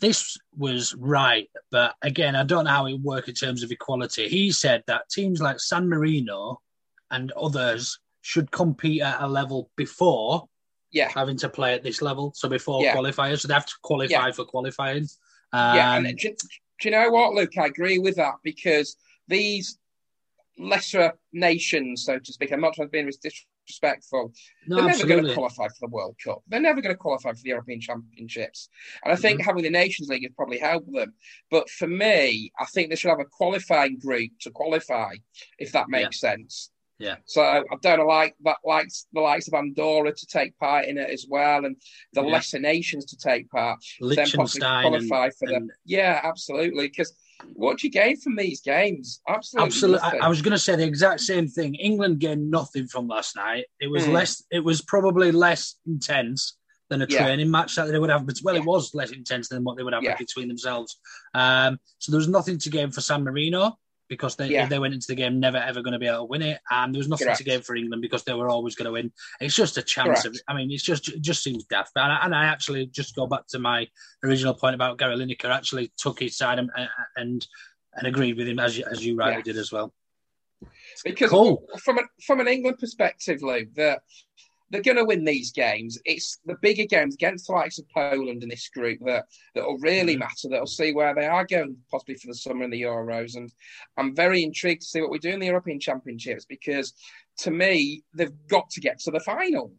this 0.00 0.36
was 0.56 0.94
right. 0.94 1.48
But 1.70 1.94
again, 2.02 2.36
I 2.36 2.44
don't 2.44 2.64
know 2.64 2.70
how 2.70 2.86
it 2.86 3.00
works 3.00 3.28
in 3.28 3.34
terms 3.34 3.62
of 3.62 3.70
equality. 3.70 4.28
He 4.28 4.50
said 4.52 4.82
that 4.86 5.08
teams 5.10 5.40
like 5.40 5.60
San 5.60 5.88
Marino 5.88 6.60
and 7.10 7.32
others 7.32 7.98
should 8.22 8.50
compete 8.50 9.02
at 9.02 9.20
a 9.20 9.26
level 9.26 9.70
before 9.76 10.48
yeah. 10.90 11.10
having 11.14 11.36
to 11.38 11.48
play 11.48 11.74
at 11.74 11.82
this 11.82 12.02
level. 12.02 12.32
So 12.34 12.48
before 12.48 12.82
yeah. 12.82 12.94
qualifiers, 12.94 13.40
so 13.40 13.48
they 13.48 13.54
have 13.54 13.66
to 13.66 13.74
qualify 13.82 14.26
yeah. 14.26 14.32
for 14.32 14.44
qualifying. 14.44 15.06
Um, 15.52 15.76
yeah, 15.76 15.96
and 15.96 16.18
do, 16.18 16.30
do 16.30 16.36
you 16.82 16.90
know 16.90 17.10
what, 17.10 17.34
Luke? 17.34 17.56
I 17.56 17.66
agree 17.66 17.98
with 17.98 18.16
that 18.16 18.34
because 18.42 18.96
these 19.28 19.78
lesser 20.58 21.12
nations, 21.32 22.04
so 22.04 22.18
to 22.18 22.32
speak. 22.32 22.52
I'm 22.52 22.60
not 22.60 22.74
trying 22.74 22.88
to 22.88 22.92
be 22.92 23.02
disrespectful. 23.02 23.55
No, 24.66 24.76
They're 24.76 24.86
never 24.86 25.06
going 25.06 25.24
to 25.24 25.34
qualify 25.34 25.68
for 25.68 25.88
the 25.88 25.88
World 25.88 26.16
Cup. 26.22 26.42
They're 26.48 26.60
never 26.60 26.80
going 26.80 26.94
to 26.94 26.98
qualify 26.98 27.32
for 27.32 27.42
the 27.42 27.50
European 27.50 27.80
Championships. 27.80 28.68
And 29.04 29.12
I 29.12 29.16
think 29.16 29.40
mm-hmm. 29.40 29.46
having 29.46 29.62
the 29.62 29.70
Nations 29.70 30.08
League 30.08 30.22
has 30.22 30.32
probably 30.36 30.58
helped 30.58 30.92
them. 30.92 31.14
But 31.50 31.68
for 31.70 31.88
me, 31.88 32.52
I 32.58 32.64
think 32.66 32.90
they 32.90 32.96
should 32.96 33.10
have 33.10 33.20
a 33.20 33.24
qualifying 33.24 33.98
group 33.98 34.30
to 34.40 34.50
qualify, 34.50 35.14
if 35.58 35.72
that 35.72 35.88
makes 35.88 36.22
yeah. 36.22 36.30
sense. 36.30 36.70
Yeah. 36.98 37.16
So 37.26 37.42
I 37.42 37.62
don't 37.82 38.06
like 38.06 38.34
that 38.44 38.56
likes 38.64 39.06
the 39.12 39.20
likes 39.20 39.48
of 39.48 39.54
Andorra 39.54 40.12
to 40.12 40.26
take 40.26 40.56
part 40.58 40.86
in 40.86 40.96
it 40.96 41.10
as 41.10 41.26
well, 41.28 41.64
and 41.64 41.76
the 42.14 42.22
yeah. 42.22 42.32
lesser 42.32 42.58
nations 42.58 43.04
to 43.06 43.18
take 43.18 43.50
part. 43.50 43.78
Then 44.00 44.30
possibly 44.30 44.66
qualify 44.66 45.24
and, 45.26 45.34
for 45.34 45.48
them. 45.48 45.68
Yeah, 45.84 46.20
absolutely. 46.22 46.88
Because 46.88 47.14
what 47.52 47.78
do 47.78 47.86
you 47.86 47.92
gain 47.92 48.18
from 48.18 48.36
these 48.36 48.62
games? 48.62 49.20
Absolutely. 49.28 49.66
Absolutely. 49.66 50.20
I, 50.20 50.24
I, 50.24 50.28
was 50.28 50.40
going 50.40 50.52
to 50.52 50.58
say 50.58 50.74
the 50.74 50.84
exact 50.84 51.20
same 51.20 51.48
thing. 51.48 51.74
England 51.74 52.18
gained 52.18 52.50
nothing 52.50 52.86
from 52.86 53.08
last 53.08 53.36
night. 53.36 53.66
It 53.78 53.90
was 53.90 54.04
mm. 54.04 54.12
less. 54.12 54.42
It 54.50 54.64
was 54.64 54.80
probably 54.80 55.32
less 55.32 55.74
intense 55.86 56.56
than 56.88 57.02
a 57.02 57.06
training 57.06 57.50
match 57.50 57.74
that 57.74 57.88
they 57.88 57.98
would 57.98 58.10
have. 58.10 58.24
But 58.26 58.38
well, 58.42 58.54
yeah. 58.54 58.62
it 58.62 58.66
was 58.66 58.94
less 58.94 59.10
intense 59.10 59.48
than 59.48 59.64
what 59.64 59.76
they 59.76 59.82
would 59.82 59.92
have 59.92 60.02
yeah. 60.02 60.16
between 60.16 60.48
themselves. 60.48 60.98
Um, 61.34 61.78
so 61.98 62.12
there 62.12 62.18
was 62.18 62.28
nothing 62.28 62.58
to 62.58 62.70
gain 62.70 62.90
for 62.90 63.00
San 63.00 63.24
Marino 63.24 63.76
because 64.08 64.36
they 64.36 64.48
yeah. 64.48 64.66
they 64.66 64.78
went 64.78 64.94
into 64.94 65.06
the 65.08 65.14
game 65.14 65.40
never 65.40 65.58
ever 65.58 65.82
going 65.82 65.92
to 65.92 65.98
be 65.98 66.06
able 66.06 66.18
to 66.18 66.24
win 66.24 66.42
it, 66.42 66.60
and 66.70 66.94
there 66.94 66.98
was 67.00 67.08
nothing 67.08 67.26
Correct. 67.26 67.38
to 67.38 67.44
gain 67.44 67.62
for 67.62 67.76
England 67.76 68.02
because 68.02 68.24
they 68.24 68.34
were 68.34 68.48
always 68.48 68.74
going 68.74 68.86
to 68.86 68.92
win. 68.92 69.12
It's 69.40 69.54
just 69.54 69.78
a 69.78 69.82
chance 69.82 70.22
Correct. 70.22 70.26
of. 70.26 70.40
I 70.48 70.54
mean, 70.54 70.70
it's 70.70 70.82
just 70.82 71.08
it 71.08 71.22
just 71.22 71.42
seems 71.42 71.64
daft. 71.64 71.92
And 71.96 72.12
I, 72.12 72.20
and 72.22 72.34
I, 72.34 72.44
actually 72.44 72.86
just 72.86 73.14
go 73.16 73.26
back 73.26 73.46
to 73.48 73.58
my 73.58 73.86
original 74.24 74.54
point 74.54 74.74
about 74.74 74.98
Gary 74.98 75.16
Lineker. 75.16 75.50
Actually 75.50 75.92
took 75.96 76.20
his 76.20 76.36
side 76.36 76.58
and 76.58 76.70
and, 77.16 77.46
and 77.94 78.06
agreed 78.06 78.36
with 78.36 78.48
him 78.48 78.58
as 78.58 78.78
you, 78.78 78.84
as 78.90 79.04
you 79.04 79.16
rightly 79.16 79.38
yeah. 79.38 79.42
did 79.42 79.56
as 79.56 79.72
well. 79.72 79.92
Because 81.04 81.30
cool. 81.30 81.62
from 81.82 81.98
a, 81.98 82.02
from 82.24 82.40
an 82.40 82.48
England 82.48 82.78
perspective, 82.78 83.42
Luke, 83.42 83.68
that 83.74 84.02
they're 84.70 84.82
going 84.82 84.96
to 84.96 85.04
win 85.04 85.24
these 85.24 85.52
games. 85.52 85.98
It's 86.04 86.38
the 86.44 86.56
bigger 86.60 86.84
games 86.84 87.14
against 87.14 87.46
the 87.46 87.52
likes 87.52 87.78
of 87.78 87.88
Poland 87.88 88.42
in 88.42 88.48
this 88.48 88.68
group 88.68 88.98
that 89.04 89.26
that 89.54 89.64
will 89.64 89.78
really 89.78 90.14
mm-hmm. 90.14 90.20
matter. 90.20 90.48
That'll 90.50 90.66
see 90.66 90.92
where 90.92 91.14
they 91.14 91.26
are 91.26 91.46
going, 91.46 91.76
possibly 91.90 92.16
for 92.16 92.26
the 92.28 92.34
summer 92.34 92.64
in 92.64 92.70
the 92.70 92.82
Euros. 92.82 93.36
And 93.36 93.52
I'm 93.96 94.14
very 94.14 94.42
intrigued 94.42 94.82
to 94.82 94.88
see 94.88 95.00
what 95.00 95.10
we 95.10 95.18
do 95.18 95.30
in 95.30 95.40
the 95.40 95.46
European 95.46 95.80
Championships 95.80 96.44
because, 96.44 96.94
to 97.38 97.50
me, 97.50 98.02
they've 98.14 98.32
got 98.48 98.68
to 98.70 98.80
get 98.80 98.98
to 99.00 99.10
the 99.10 99.20
final 99.20 99.72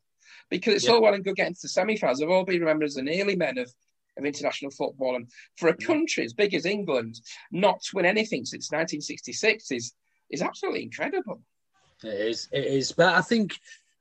because 0.50 0.76
it's 0.76 0.86
yeah. 0.86 0.94
all 0.94 1.02
well 1.02 1.14
and 1.14 1.24
good 1.24 1.36
getting 1.36 1.54
to 1.54 1.62
the 1.62 1.70
semi-finals. 1.70 2.20
They've 2.20 2.30
all 2.30 2.46
been 2.46 2.62
remembered 2.62 2.86
as 2.86 2.96
the 2.96 3.22
early 3.22 3.36
men 3.36 3.58
of 3.58 3.72
of 4.18 4.26
international 4.26 4.72
football. 4.72 5.16
And 5.16 5.28
for 5.58 5.70
a 5.70 5.78
country 5.78 6.26
as 6.26 6.34
big 6.34 6.54
as 6.54 6.66
England, 6.66 7.20
not 7.52 7.82
to 7.84 7.96
win 7.96 8.06
anything 8.06 8.46
since 8.46 8.72
1966 8.72 9.72
is 9.72 9.94
is 10.30 10.42
absolutely 10.42 10.84
incredible. 10.84 11.42
It 12.04 12.14
is. 12.14 12.50
It 12.52 12.66
is. 12.66 12.92
But 12.92 13.16
I 13.16 13.22
think 13.22 13.54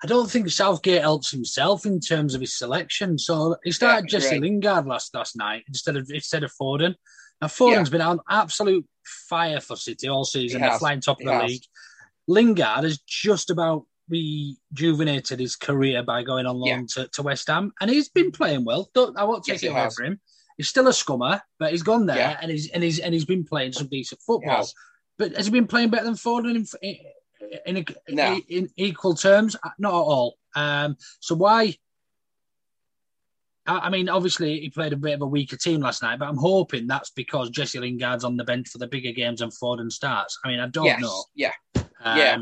I 0.04 0.06
don't 0.06 0.30
think 0.30 0.50
Southgate 0.50 1.00
helps 1.00 1.30
himself 1.30 1.86
in 1.86 2.00
terms 2.00 2.34
of 2.34 2.40
his 2.42 2.54
selection. 2.56 3.18
So 3.18 3.56
he 3.64 3.72
started 3.72 4.10
yeah, 4.12 4.18
Jesse 4.18 4.38
Lingard 4.40 4.86
last 4.86 5.14
last 5.14 5.36
night 5.36 5.64
instead 5.68 5.96
of 5.96 6.10
instead 6.12 6.42
of 6.44 6.52
Foden. 6.60 6.94
Now 7.40 7.48
Foden's 7.48 7.88
yeah. 7.88 7.92
been 7.92 8.00
on 8.02 8.20
absolute 8.28 8.86
fire 9.28 9.60
for 9.60 9.76
City 9.76 10.08
all 10.08 10.24
season. 10.24 10.60
They're 10.60 10.78
flying 10.78 11.00
top 11.00 11.16
of 11.18 11.20
he 11.20 11.26
the 11.26 11.32
has. 11.32 11.50
league. 11.50 11.62
Lingard 12.28 12.84
has 12.84 12.98
just 13.06 13.50
about 13.50 13.86
rejuvenated 14.08 15.40
his 15.40 15.56
career 15.56 16.02
by 16.02 16.22
going 16.22 16.46
on 16.46 16.56
loan 16.56 16.68
Yeah. 16.68 16.82
to, 17.04 17.08
to 17.08 17.22
West 17.22 17.48
Ham, 17.48 17.72
and 17.80 17.90
he's 17.90 18.08
been 18.08 18.30
playing 18.30 18.64
well. 18.64 18.88
Don't, 18.94 19.18
I 19.18 19.24
won't 19.24 19.44
take 19.44 19.62
Yes, 19.62 19.64
it 19.64 19.68
away 19.68 19.88
from 19.94 20.06
him. 20.06 20.20
He's 20.56 20.68
still 20.68 20.86
a 20.88 20.90
scummer, 20.92 21.40
but 21.58 21.72
he's 21.72 21.82
gone 21.82 22.06
there 22.06 22.16
Yeah. 22.16 22.38
and 22.40 22.50
he's 22.50 22.70
and 22.70 22.82
he's 22.82 22.98
and 22.98 23.12
he's 23.12 23.24
been 23.24 23.44
playing 23.44 23.72
some 23.72 23.88
decent 23.88 24.20
football. 24.22 24.68
But 25.18 25.34
has 25.36 25.46
he 25.46 25.52
been 25.52 25.66
playing 25.66 25.90
better 25.90 26.04
than 26.04 26.14
Foden 26.14 26.54
in 26.56 26.66
in, 27.66 27.76
in, 27.76 27.86
No. 28.08 28.40
in 28.48 28.70
equal 28.76 29.14
terms? 29.14 29.56
Not 29.78 29.90
at 29.90 29.94
all. 29.94 30.38
Um, 30.54 30.96
so 31.20 31.34
why? 31.34 31.74
I 33.66 33.78
I 33.78 33.90
mean, 33.90 34.08
obviously, 34.08 34.60
he 34.60 34.70
played 34.70 34.92
a 34.92 34.96
bit 34.96 35.14
of 35.14 35.22
a 35.22 35.26
weaker 35.26 35.56
team 35.56 35.80
last 35.80 36.02
night, 36.02 36.18
but 36.18 36.28
I'm 36.28 36.36
hoping 36.36 36.86
that's 36.86 37.10
because 37.10 37.50
Jesse 37.50 37.78
Lingard's 37.80 38.24
on 38.24 38.36
the 38.36 38.44
bench 38.44 38.68
for 38.68 38.78
the 38.78 38.86
bigger 38.86 39.12
games 39.12 39.40
and 39.40 39.52
Foden 39.52 39.90
starts. 39.90 40.38
I 40.44 40.48
mean, 40.48 40.60
I 40.60 40.68
don't 40.68 40.84
yes, 40.86 41.00
know. 41.00 41.24
yeah. 41.34 41.52
Um, 42.00 42.18
Yeah. 42.18 42.38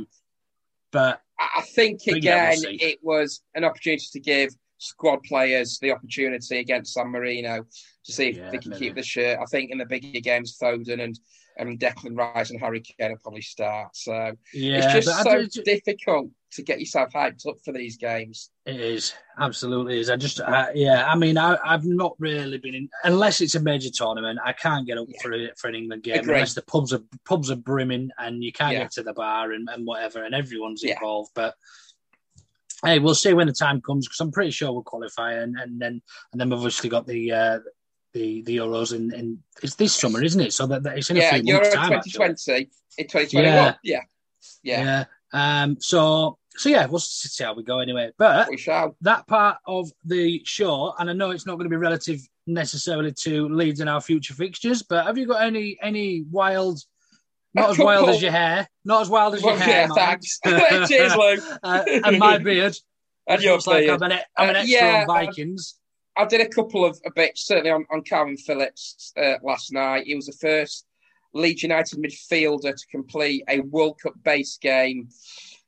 But 0.93 1.23
I 1.39 1.63
think 1.75 2.07
again, 2.07 2.59
we'll 2.63 2.77
it 2.81 2.99
was 3.03 3.43
an 3.57 3.65
opportunity 3.65 4.07
to 4.13 4.21
give 4.21 4.51
squad 4.79 5.23
players 5.25 5.79
the 5.81 5.91
opportunity 5.91 6.59
against 6.59 6.93
San 6.93 7.09
Marino 7.09 7.65
to 8.05 8.13
see 8.13 8.29
if 8.29 8.37
Yeah, 8.37 8.51
they 8.51 8.59
can 8.59 8.71
maybe. 8.71 8.87
keep 8.87 8.95
the 8.95 9.03
shirt. 9.03 9.39
I 9.41 9.45
think 9.47 9.71
in 9.73 9.79
the 9.79 9.87
bigger 9.87 10.21
games, 10.21 10.57
Foden 10.63 11.03
and 11.03 11.19
and 11.57 11.79
Declan 11.79 12.17
Rice 12.17 12.51
and 12.51 12.61
Harry 12.61 12.81
Kane 12.81 13.11
will 13.11 13.19
probably 13.19 13.43
start. 13.43 13.97
So 13.97 14.33
yeah, 14.53 14.79
it's 14.97 15.07
just 15.07 15.23
so 15.23 15.47
do- 15.47 15.63
difficult 15.63 16.31
to 16.53 16.63
get 16.63 16.79
yourself 16.79 17.13
hyped 17.13 17.47
up 17.49 17.57
for 17.65 17.73
these 17.73 17.97
games. 17.97 18.51
It 18.65 18.81
is 18.81 19.13
absolutely 19.39 19.99
is. 19.99 20.09
I 20.11 20.17
just, 20.17 20.41
uh, 20.41 20.67
yeah. 20.75 21.05
I 21.07 21.17
mean, 21.17 21.37
I, 21.37 21.57
I've 21.65 21.85
not 21.85 22.15
really 22.19 22.59
been 22.59 22.75
in 22.75 22.89
unless 23.03 23.41
it's 23.41 23.55
a 23.57 23.61
major 23.61 23.91
tournament. 23.91 24.39
I 24.45 24.53
can't 24.53 24.87
get 24.87 24.99
up 24.99 25.07
Yeah. 25.09 25.23
for 25.23 25.33
a, 25.33 25.51
for 25.57 25.69
an 25.69 25.75
England 25.75 26.03
game 26.05 26.21
Agree. 26.21 26.35
unless 26.35 26.55
the 26.55 26.63
pubs 26.63 26.93
are 26.93 27.03
pubs 27.25 27.51
are 27.51 27.57
brimming 27.57 28.11
and 28.19 28.43
you 28.43 28.53
can't 28.53 28.73
Yeah. 28.75 28.81
get 28.83 28.93
to 28.93 29.03
the 29.03 29.13
bar 29.15 29.53
and, 29.53 29.69
and 29.69 29.87
whatever, 29.87 30.25
and 30.25 30.35
everyone's 30.35 30.83
Yeah. 30.83 30.95
involved. 30.95 31.31
But 31.35 31.55
hey, 32.85 32.99
we'll 32.99 33.15
see 33.15 33.33
when 33.33 33.47
the 33.47 33.53
time 33.53 33.81
comes 33.81 34.07
because 34.07 34.21
I'm 34.21 34.31
pretty 34.33 34.51
sure 34.51 34.71
we'll 34.73 34.83
qualify, 34.83 35.35
and, 35.35 35.57
and 35.59 35.81
then 35.81 36.03
and 36.33 36.41
then 36.41 36.51
we've 36.51 36.59
obviously 36.59 36.91
got 36.91 37.07
the 37.07 37.33
uh, 37.33 37.59
the 38.15 38.43
the 38.43 38.57
Euros 38.57 38.95
in, 38.95 39.13
in 39.15 39.39
it's 39.63 39.75
this 39.75 39.95
summer, 39.95 40.23
isn't 40.23 40.41
it? 40.41 40.53
So 40.53 40.67
that, 40.69 40.83
that 40.85 40.97
it's 40.99 41.11
in 41.11 41.19
a 41.19 41.29
few 41.31 41.43
Euro 41.45 41.61
months' 41.61 41.75
time. 41.75 41.93
actually. 41.93 42.13
2020 42.13 42.71
in 42.99 43.05
2021. 43.07 43.55
Yeah. 43.55 43.75
Yeah, 43.83 44.01
yeah, 44.63 45.05
Yeah. 45.33 45.63
Um. 45.63 45.77
So 45.81 46.39
so 46.57 46.69
yeah, 46.69 46.87
we'll 46.87 47.01
see 47.01 47.43
how 47.45 47.55
we 47.55 47.65
go 47.65 47.81
anyway. 47.81 48.13
But 48.17 48.49
we 48.49 48.57
shall. 48.57 48.97
that 49.03 49.27
part 49.27 49.59
of 49.67 49.91
the 50.05 50.41
show, 50.45 50.95
and 50.99 51.11
I 51.11 51.13
know 51.13 51.33
it's 51.33 51.47
not 51.47 51.55
going 51.57 51.65
to 51.65 51.71
be 51.71 51.77
relative 51.77 52.21
necessarily 52.47 53.11
to 53.13 53.49
Leeds 53.49 53.81
in 53.81 53.89
our 53.89 54.01
future 54.01 54.35
fixtures, 54.35 54.83
but 54.83 55.07
have 55.07 55.19
you 55.19 55.27
got 55.27 55.43
any 55.43 55.77
any 55.83 56.23
wild, 56.31 56.79
not 57.55 57.71
as 57.71 57.79
wild 57.79 58.09
as 58.11 58.23
your 58.23 58.31
hair, 58.31 58.69
not 58.85 59.03
as 59.03 59.09
wild 59.11 59.35
as 59.35 59.43
your 59.43 59.53
Well, 59.55 59.61
hair, 59.61 59.89
yeah, 59.89 59.95
thanks. 59.95 60.39
Cheers, 60.89 61.17
Lou. 61.17 61.37
uh, 61.65 61.85
and 62.05 62.19
my 62.19 62.39
beard. 62.39 62.77
And 63.27 63.41
your 63.43 63.55
looks 63.55 63.67
like. 63.67 63.89
I'm 63.89 64.03
an, 64.03 64.13
I'm 64.37 64.51
an 64.51 64.57
Uh, 64.57 64.59
extra 64.59 64.79
yeah, 64.79 65.01
on 65.01 65.07
Vikings. 65.07 65.77
I 66.17 66.25
did 66.25 66.41
a 66.41 66.49
couple 66.49 66.85
of 66.85 67.01
bits, 67.15 67.47
certainly 67.47 67.71
on, 67.71 67.87
on 67.91 68.03
Calvin 68.03 68.37
Phillips 68.37 69.13
uh, 69.17 69.35
last 69.43 69.73
night. 69.73 70.07
He 70.07 70.15
was 70.15 70.27
the 70.27 70.33
first 70.33 70.87
Leeds 71.33 71.63
United 71.63 71.99
midfielder 71.99 72.75
to 72.75 72.87
complete 72.91 73.43
a 73.49 73.61
World 73.61 73.99
Cup 74.01 74.15
base 74.23 74.57
game 74.59 75.09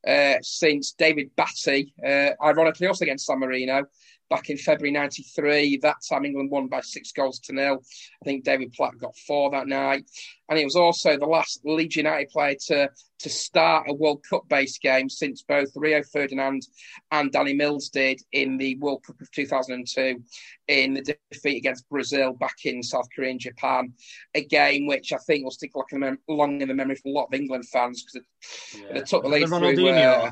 uh, 0.06 0.34
since 0.42 0.92
David 0.92 1.30
Batty, 1.36 1.92
uh, 2.06 2.30
ironically 2.42 2.86
also 2.86 3.04
against 3.04 3.26
San 3.26 3.40
Marino, 3.40 3.84
back 4.28 4.50
in 4.50 4.56
February 4.56 4.92
93. 4.92 5.78
That 5.78 5.96
time 6.08 6.24
England 6.24 6.50
won 6.50 6.68
by 6.68 6.80
six 6.80 7.12
goals 7.12 7.38
to 7.40 7.52
nil. 7.52 7.82
I 8.22 8.24
think 8.24 8.44
David 8.44 8.72
Platt 8.72 8.98
got 8.98 9.16
four 9.26 9.50
that 9.50 9.68
night. 9.68 10.04
And 10.48 10.58
he 10.58 10.64
was 10.64 10.76
also 10.76 11.16
the 11.16 11.26
last 11.26 11.60
Leeds 11.64 11.96
United 11.96 12.28
player 12.30 12.56
to, 12.66 12.88
to 13.20 13.28
start 13.28 13.86
a 13.88 13.94
World 13.94 14.24
Cup 14.28 14.48
based 14.48 14.80
game 14.80 15.08
since 15.08 15.42
both 15.42 15.68
Rio 15.74 16.02
Ferdinand 16.12 16.62
and 17.10 17.32
Danny 17.32 17.54
Mills 17.54 17.88
did 17.88 18.20
in 18.32 18.56
the 18.56 18.76
World 18.76 19.02
Cup 19.04 19.20
of 19.20 19.30
2002 19.32 20.22
in 20.68 20.94
the 20.94 21.16
defeat 21.32 21.56
against 21.56 21.88
Brazil 21.88 22.32
back 22.32 22.56
in 22.64 22.82
South 22.82 23.08
Korea 23.14 23.30
and 23.30 23.40
Japan. 23.40 23.92
A 24.34 24.44
game 24.44 24.86
which 24.86 25.12
I 25.12 25.18
think 25.18 25.44
will 25.44 25.50
stick 25.50 25.72
like 25.74 25.86
in 25.92 26.00
the 26.00 26.06
mem- 26.06 26.18
long 26.28 26.60
in 26.60 26.68
the 26.68 26.74
memory 26.74 26.96
for 26.96 27.08
a 27.08 27.12
lot 27.12 27.26
of 27.26 27.34
England 27.34 27.68
fans 27.68 28.02
because 28.04 28.16
it, 28.16 28.82
Yeah. 28.90 28.98
it 28.98 29.06
took 29.06 29.22
the 29.22 29.28
lead 29.28 29.48
The 29.48 29.58
through. 29.58 29.88
Uh, 29.88 30.30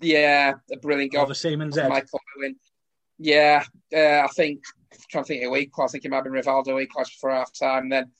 yeah, 0.00 0.54
a 0.72 0.76
brilliant 0.78 1.12
goal 1.12 1.22
over 1.24 1.34
Siemens 1.34 1.76
Ed. 1.76 1.88
Michael 1.88 2.20
Owen. 2.38 2.56
Yeah, 3.22 3.64
uh, 3.94 4.24
I 4.24 4.28
think 4.34 4.64
I'm 4.92 4.98
trying 5.10 5.24
to 5.24 5.28
think 5.28 5.44
who 5.44 5.54
equalised. 5.56 5.90
I 5.90 5.92
think 5.92 6.06
it 6.06 6.10
might 6.10 6.16
have 6.16 6.24
been 6.24 6.32
Rivaldo 6.32 6.82
equalised 6.82 7.12
before 7.12 7.32
half 7.32 7.52
time. 7.52 7.90
Then 7.90 8.10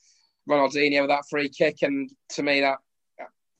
Ronaldinho 0.47 1.01
with 1.01 1.09
that 1.09 1.27
free 1.27 1.49
kick, 1.49 1.81
and 1.81 2.09
to 2.29 2.43
me 2.43 2.61
that 2.61 2.77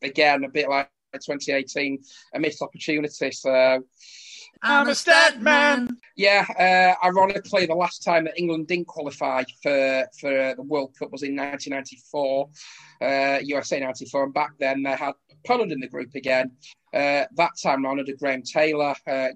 again 0.04 0.44
a 0.44 0.50
bit 0.50 0.70
like 0.70 0.90
2018, 1.14 2.00
a 2.36 2.40
missed 2.40 2.62
opportunity. 2.62 3.32
So 3.32 3.84
I'm 4.62 4.88
a 4.88 4.94
stat 4.94 5.42
man. 5.42 5.98
yeah, 6.16 6.46
uh, 6.60 7.06
ironically, 7.08 7.66
the 7.66 7.74
last 7.74 8.04
time 8.04 8.26
that 8.26 8.40
England 8.40 8.68
didn't 8.68 8.88
qualify 8.88 9.44
for 9.64 10.06
for 10.20 10.54
the 10.56 10.64
World 10.64 10.96
Cup 10.98 11.12
was 11.12 11.24
in 11.24 11.36
1994, 11.36 12.50
uh, 13.02 13.40
USA 13.42 13.80
94, 13.80 14.26
and 14.26 14.34
back 14.34 14.52
then 14.60 14.84
they 14.84 14.92
had 14.92 15.14
Poland 15.46 15.72
in 15.72 15.80
the 15.80 15.88
group 15.88 16.14
again. 16.14 16.52
Uh, 16.94 17.26
that 17.36 17.52
time 17.62 17.84
round 17.84 18.00
under 18.00 18.16
Graham 18.16 18.44
Taylor, 18.44 18.94
uh, 19.08 19.30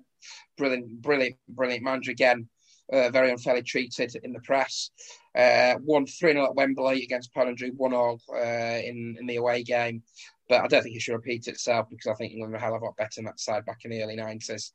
brilliant, 0.58 1.02
brilliant, 1.02 1.36
brilliant 1.50 1.84
manager 1.84 2.12
again. 2.12 2.48
Uh, 2.94 3.10
very 3.10 3.32
unfairly 3.32 3.64
treated 3.64 4.16
in 4.24 4.32
the 4.32 4.40
press. 4.42 4.92
Uh, 5.36 5.76
won 5.82 6.06
3 6.06 6.34
0 6.34 6.46
at 6.46 6.56
Wembley 6.56 7.04
against 7.04 7.34
Poland, 7.34 7.58
drew 7.58 7.70
1 7.70 7.94
all 7.94 8.22
uh, 8.32 8.38
in, 8.40 9.18
in 9.20 9.26
the 9.26 9.38
away 9.38 9.64
game. 9.64 10.04
But 10.48 10.62
I 10.62 10.68
don't 10.68 10.84
think 10.84 10.96
it 10.96 11.02
should 11.02 11.16
repeat 11.16 11.48
itself 11.48 11.90
because 11.90 12.12
I 12.12 12.14
think 12.14 12.34
England 12.34 12.52
were 12.52 12.58
a 12.58 12.62
hell 12.62 12.76
of 12.76 12.84
a 12.84 12.86
lot 12.86 12.98
better 12.98 13.10
than 13.16 13.26
that 13.26 13.40
side 13.40 13.66
back 13.66 13.80
in 13.84 13.92
the 13.92 14.04
early 14.04 14.18
90s. 14.18 14.72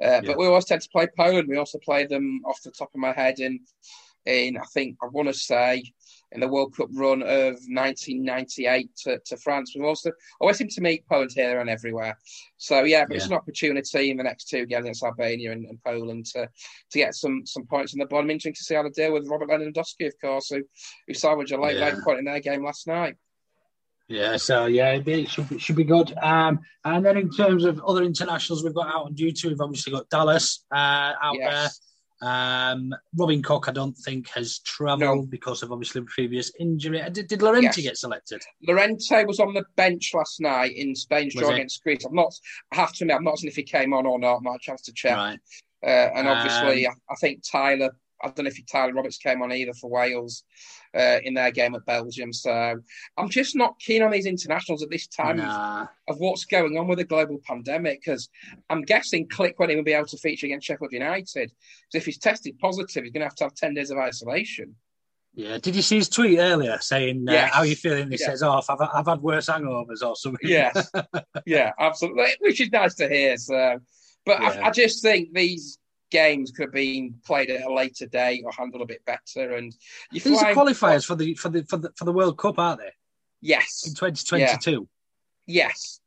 Uh, 0.00 0.06
Yeah. 0.06 0.20
But 0.20 0.38
we 0.38 0.46
always 0.46 0.66
tend 0.66 0.82
to 0.82 0.88
play 0.90 1.08
Poland. 1.16 1.48
We 1.48 1.56
also 1.56 1.78
play 1.78 2.04
them 2.04 2.42
off 2.44 2.62
the 2.62 2.70
top 2.70 2.90
of 2.94 3.00
my 3.00 3.12
head 3.12 3.40
in, 3.40 3.60
in 4.26 4.58
I 4.58 4.64
think, 4.74 4.98
I 5.02 5.06
want 5.06 5.28
to 5.28 5.34
say, 5.34 5.82
in 6.32 6.40
the 6.40 6.48
World 6.48 6.76
Cup 6.76 6.88
run 6.92 7.22
of 7.22 7.54
1998 7.68 8.90
to, 9.04 9.18
to 9.24 9.36
France. 9.36 9.72
We've 9.74 9.84
also 9.84 10.12
always 10.40 10.58
seem 10.58 10.68
to 10.68 10.80
meet 10.80 11.06
Poland 11.08 11.30
here 11.34 11.60
and 11.60 11.70
everywhere. 11.70 12.18
So, 12.56 12.84
yeah, 12.84 13.04
but 13.06 13.16
it's 13.16 13.26
an 13.26 13.32
opportunity 13.32 14.10
in 14.10 14.16
the 14.16 14.22
next 14.24 14.48
two 14.48 14.66
games 14.66 14.84
against 14.84 15.02
Albania 15.04 15.52
and, 15.52 15.64
and 15.66 15.82
Poland 15.82 16.26
to, 16.26 16.48
to 16.90 16.98
get 16.98 17.14
some 17.14 17.46
some 17.46 17.64
points 17.66 17.94
on 17.94 17.98
the 17.98 18.06
bottom. 18.06 18.30
I'm 18.30 18.38
to 18.38 18.52
see 18.54 18.74
how 18.74 18.82
they 18.82 18.90
deal 18.90 19.12
with 19.12 19.28
Robert 19.28 19.48
Lewandowski, 19.48 20.06
of 20.06 20.14
course, 20.20 20.48
who, 20.50 20.62
who 21.06 21.14
salvaged 21.14 21.52
a 21.52 21.60
late, 21.60 21.78
Yeah. 21.78 21.86
late 21.86 22.04
point 22.04 22.18
in 22.18 22.24
their 22.24 22.40
game 22.40 22.64
last 22.64 22.86
night. 22.86 23.16
Yeah, 24.08 24.38
so 24.38 24.66
yeah, 24.66 24.92
it 24.92 25.28
should 25.30 25.48
be, 25.50 25.58
should 25.58 25.76
be 25.76 25.84
good. 25.84 26.16
Um, 26.16 26.60
and 26.84 27.04
then 27.04 27.18
in 27.18 27.30
terms 27.30 27.64
of 27.64 27.78
other 27.86 28.02
internationals 28.02 28.64
we've 28.64 28.74
got 28.74 28.86
out 28.88 29.04
on 29.04 29.14
duty, 29.14 29.48
we've 29.48 29.60
obviously 29.60 29.92
got 29.92 30.08
Dallas 30.08 30.64
uh, 30.74 31.12
out 31.22 31.34
Yes. 31.34 31.52
there. 31.52 31.68
Um, 32.20 32.94
Robin 33.16 33.42
Koch, 33.42 33.68
I 33.68 33.72
don't 33.72 33.96
think 33.96 34.28
has 34.30 34.58
travelled 34.60 35.00
No. 35.20 35.26
because 35.26 35.62
of 35.62 35.70
obviously 35.72 36.02
previous 36.02 36.50
injury. 36.58 37.00
Uh, 37.00 37.08
Did, 37.08 37.28
did 37.28 37.42
Llorente 37.42 37.66
Yes. 37.66 37.76
get 37.76 37.96
selected? 37.96 38.42
Llorente 38.66 39.24
was 39.24 39.38
on 39.40 39.54
the 39.54 39.64
bench 39.76 40.12
last 40.14 40.40
night 40.40 40.74
in 40.76 40.94
Spain's 40.94 41.34
Was 41.34 41.42
draw 41.44 41.52
against 41.54 41.82
Greece. 41.82 42.04
I'm 42.04 42.14
not, 42.14 42.34
I 42.72 42.76
have 42.76 42.92
to 42.94 43.04
admit, 43.04 43.16
I'm 43.18 43.24
not 43.24 43.38
seen 43.38 43.48
if 43.48 43.56
he 43.56 43.62
came 43.62 43.92
on 43.92 44.04
or 44.06 44.18
not. 44.18 44.42
Not 44.42 44.56
a 44.56 44.58
chance 44.60 44.82
to 44.82 44.92
check. 44.92 45.16
Right. 45.16 45.38
Uh, 45.84 46.10
and 46.16 46.26
obviously, 46.28 46.86
Um, 46.88 46.94
I, 47.08 47.12
I 47.12 47.16
think 47.16 47.42
Tyler, 47.48 47.90
I 48.20 48.28
don't 48.30 48.44
know 48.44 48.50
if 48.50 48.66
Tyler 48.66 48.92
Roberts 48.92 49.18
came 49.18 49.42
on 49.42 49.52
either 49.52 49.74
for 49.74 49.88
Wales 49.88 50.42
uh, 50.98 51.20
in 51.22 51.34
their 51.34 51.50
game 51.50 51.74
at 51.74 51.86
Belgium. 51.86 52.32
So 52.32 52.80
I'm 53.16 53.28
just 53.28 53.54
not 53.54 53.78
keen 53.78 54.02
on 54.02 54.10
these 54.10 54.26
internationals 54.26 54.82
at 54.82 54.90
this 54.90 55.06
time 55.06 55.36
Nah. 55.36 55.86
of 56.08 56.18
what's 56.18 56.44
going 56.44 56.76
on 56.76 56.88
with 56.88 56.98
the 56.98 57.04
global 57.04 57.38
pandemic 57.46 58.00
because 58.04 58.28
I'm 58.68 58.82
guessing 58.82 59.28
Klich 59.28 59.54
won't 59.58 59.70
even 59.70 59.84
be 59.84 59.92
able 59.92 60.06
to 60.08 60.16
feature 60.18 60.46
against 60.46 60.66
Sheffield 60.66 60.92
United. 60.92 61.52
Because 61.52 61.94
if 61.94 62.04
he's 62.06 62.18
tested 62.18 62.58
positive, 62.58 63.04
he's 63.04 63.12
going 63.12 63.20
to 63.20 63.26
have 63.26 63.34
to 63.36 63.44
have 63.44 63.54
10 63.54 63.74
days 63.74 63.90
of 63.90 63.98
isolation. 63.98 64.74
Yeah. 65.34 65.58
Did 65.58 65.76
you 65.76 65.82
see 65.82 65.96
his 65.96 66.08
tweet 66.08 66.38
earlier 66.40 66.78
saying, 66.80 67.26
uh, 67.28 67.32
Yes. 67.32 67.52
How 67.52 67.60
are 67.60 67.66
you 67.66 67.76
feeling? 67.76 68.10
He 68.10 68.16
Yeah. 68.18 68.26
says, 68.26 68.42
Oh, 68.42 68.60
I've, 68.68 68.88
I've 68.92 69.06
had 69.06 69.20
worse 69.20 69.48
hangovers 69.48 70.02
or 70.04 70.16
something. 70.16 70.40
Yes. 70.42 70.90
yeah, 71.46 71.70
absolutely. 71.78 72.26
Which 72.40 72.60
is 72.60 72.70
nice 72.72 72.94
to 72.96 73.08
hear. 73.08 73.36
So, 73.36 73.78
but 74.26 74.40
Yeah. 74.42 74.48
I, 74.48 74.68
I 74.68 74.70
just 74.72 75.00
think 75.02 75.32
these 75.32 75.78
games 76.10 76.50
could 76.50 76.64
have 76.66 76.72
been 76.72 77.14
played 77.26 77.50
at 77.50 77.62
a 77.62 77.72
later 77.72 78.06
date 78.06 78.42
or 78.44 78.52
handled 78.52 78.82
a 78.82 78.86
bit 78.86 79.04
better. 79.04 79.54
And 79.56 79.74
you 80.12 80.20
These 80.20 80.42
are 80.42 80.52
qualifiers 80.52 81.04
for 81.04 81.14
the 81.14 81.34
for 81.34 81.48
the 81.48 81.62
for 81.64 81.76
the 81.78 81.92
for 81.96 82.04
the 82.04 82.12
World 82.12 82.38
Cup, 82.38 82.58
aren't 82.58 82.80
they? 82.80 82.92
Yes. 83.40 83.84
In 83.86 83.90
Yes, 83.92 84.24
2022. 84.24 84.88
yes, 85.46 86.00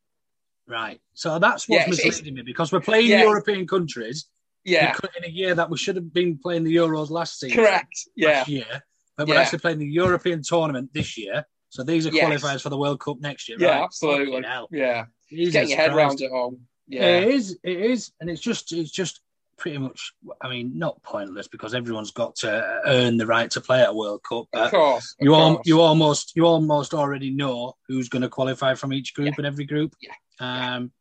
Right. 0.68 1.02
So 1.14 1.38
that's 1.40 1.68
what's 1.68 1.86
Yeah, 1.86 1.90
misleading 1.90 2.36
me 2.36 2.42
because 2.44 2.72
we're 2.72 2.82
playing 2.82 3.10
Yeah. 3.10 3.22
European 3.24 3.68
countries 3.68 4.28
yeah, 4.64 4.96
in 5.18 5.26
a 5.26 5.28
year 5.28 5.56
that 5.56 5.70
we 5.70 5.78
should 5.78 5.96
have 5.96 6.14
been 6.14 6.38
playing 6.38 6.64
the 6.64 6.76
Euros 6.76 7.10
last 7.10 7.40
season. 7.40 7.58
correct. 7.58 8.08
Yeah, 8.16 8.46
year, 8.48 8.84
but 9.18 9.28
we're 9.28 9.38
actually 9.38 9.60
playing 9.60 9.80
the 9.80 9.88
European 9.88 10.44
tournament 10.44 10.92
this 10.94 11.18
year. 11.18 11.46
So 11.70 11.84
these 11.84 12.06
are 12.06 12.12
Yes. 12.12 12.42
qualifiers 12.42 12.62
for 12.62 12.70
the 12.70 12.78
World 12.78 13.00
Cup 13.00 13.20
next 13.20 13.50
year. 13.50 13.58
yeah, 13.60 13.68
right? 13.70 13.84
absolutely. 13.84 14.44
Yeah, 14.72 15.06
Jesus 15.30 15.54
getting 15.54 15.70
your 15.70 15.78
head 15.78 15.92
Christ. 15.92 15.98
around 15.98 16.22
it 16.22 16.32
all. 16.32 16.60
Yeah, 16.88 17.18
It 17.20 17.28
is. 17.30 17.58
It 17.64 17.80
is, 17.80 18.12
and 18.20 18.30
it's 18.30 18.42
just 18.42 18.72
it's 18.72 18.92
just 18.92 19.22
pretty 19.62 19.78
much. 19.78 20.14
I 20.42 20.50
mean, 20.50 20.78
not 20.78 21.02
pointless 21.04 21.48
because 21.48 21.74
everyone's 21.76 22.10
got 22.12 22.36
to 22.38 22.82
earn 22.86 23.18
the 23.18 23.28
right 23.28 23.50
to 23.52 23.62
play 23.62 23.82
at 23.84 23.90
a 23.90 23.94
World 23.94 24.22
Cup. 24.28 24.48
of 24.54 24.72
course. 24.72 25.16
of 25.20 25.24
you 25.24 25.34
all, 25.36 25.56
course. 25.56 25.68
you 25.68 25.80
almost 25.80 26.34
you 26.36 26.46
almost 26.46 26.94
already 26.96 27.30
know 27.30 27.76
who's 27.88 28.10
going 28.10 28.24
to 28.24 28.30
qualify 28.30 28.74
from 28.74 28.92
each 28.92 29.14
group 29.14 29.28
Yeah. 29.30 29.34
and 29.38 29.46
every 29.46 29.66
group. 29.66 29.94
Yeah. 30.02 30.76
Um. 30.76 30.92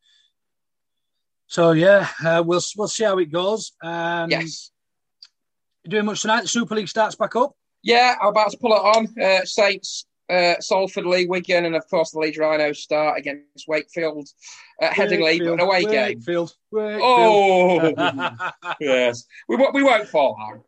So 1.47 1.71
yeah, 1.71 2.07
uh, 2.23 2.43
we'll 2.45 2.61
we'll 2.77 2.87
see 2.87 3.03
how 3.03 3.17
it 3.17 3.31
goes. 3.31 3.73
Um, 3.83 4.29
yes. 4.29 4.71
Doing 5.87 6.05
much 6.05 6.21
tonight? 6.21 6.41
The 6.43 6.47
Super 6.47 6.75
League 6.75 6.87
starts 6.87 7.15
back 7.15 7.35
up. 7.35 7.53
Yeah, 7.83 8.15
I'm 8.21 8.27
about 8.29 8.51
to 8.51 8.57
pull 8.57 8.73
it 8.73 8.75
on. 8.95 9.07
Uh, 9.19 9.43
Saints, 9.43 10.05
uh, 10.31 10.55
Salford, 10.59 11.05
Leigh 11.05 11.27
Wigan, 11.27 11.65
and 11.65 11.75
of 11.75 11.87
course 11.89 12.11
the 12.11 12.19
Leeds 12.19 12.37
Rhinos 12.37 12.79
start 12.79 13.17
against 13.19 13.67
Wakefield 13.67 14.29
at 14.81 14.93
Headingley, 14.93 15.39
but 15.39 15.53
an 15.53 15.59
away 15.59 15.85
Wakefield, 15.85 15.91
game. 15.91 16.17
Wakefield. 16.71 17.01
Oh, 17.03 18.51
yes. 18.79 19.25
We, 19.47 19.57
we 19.73 19.83
won't 19.83 20.07
fall 20.07 20.37
on. 20.39 20.61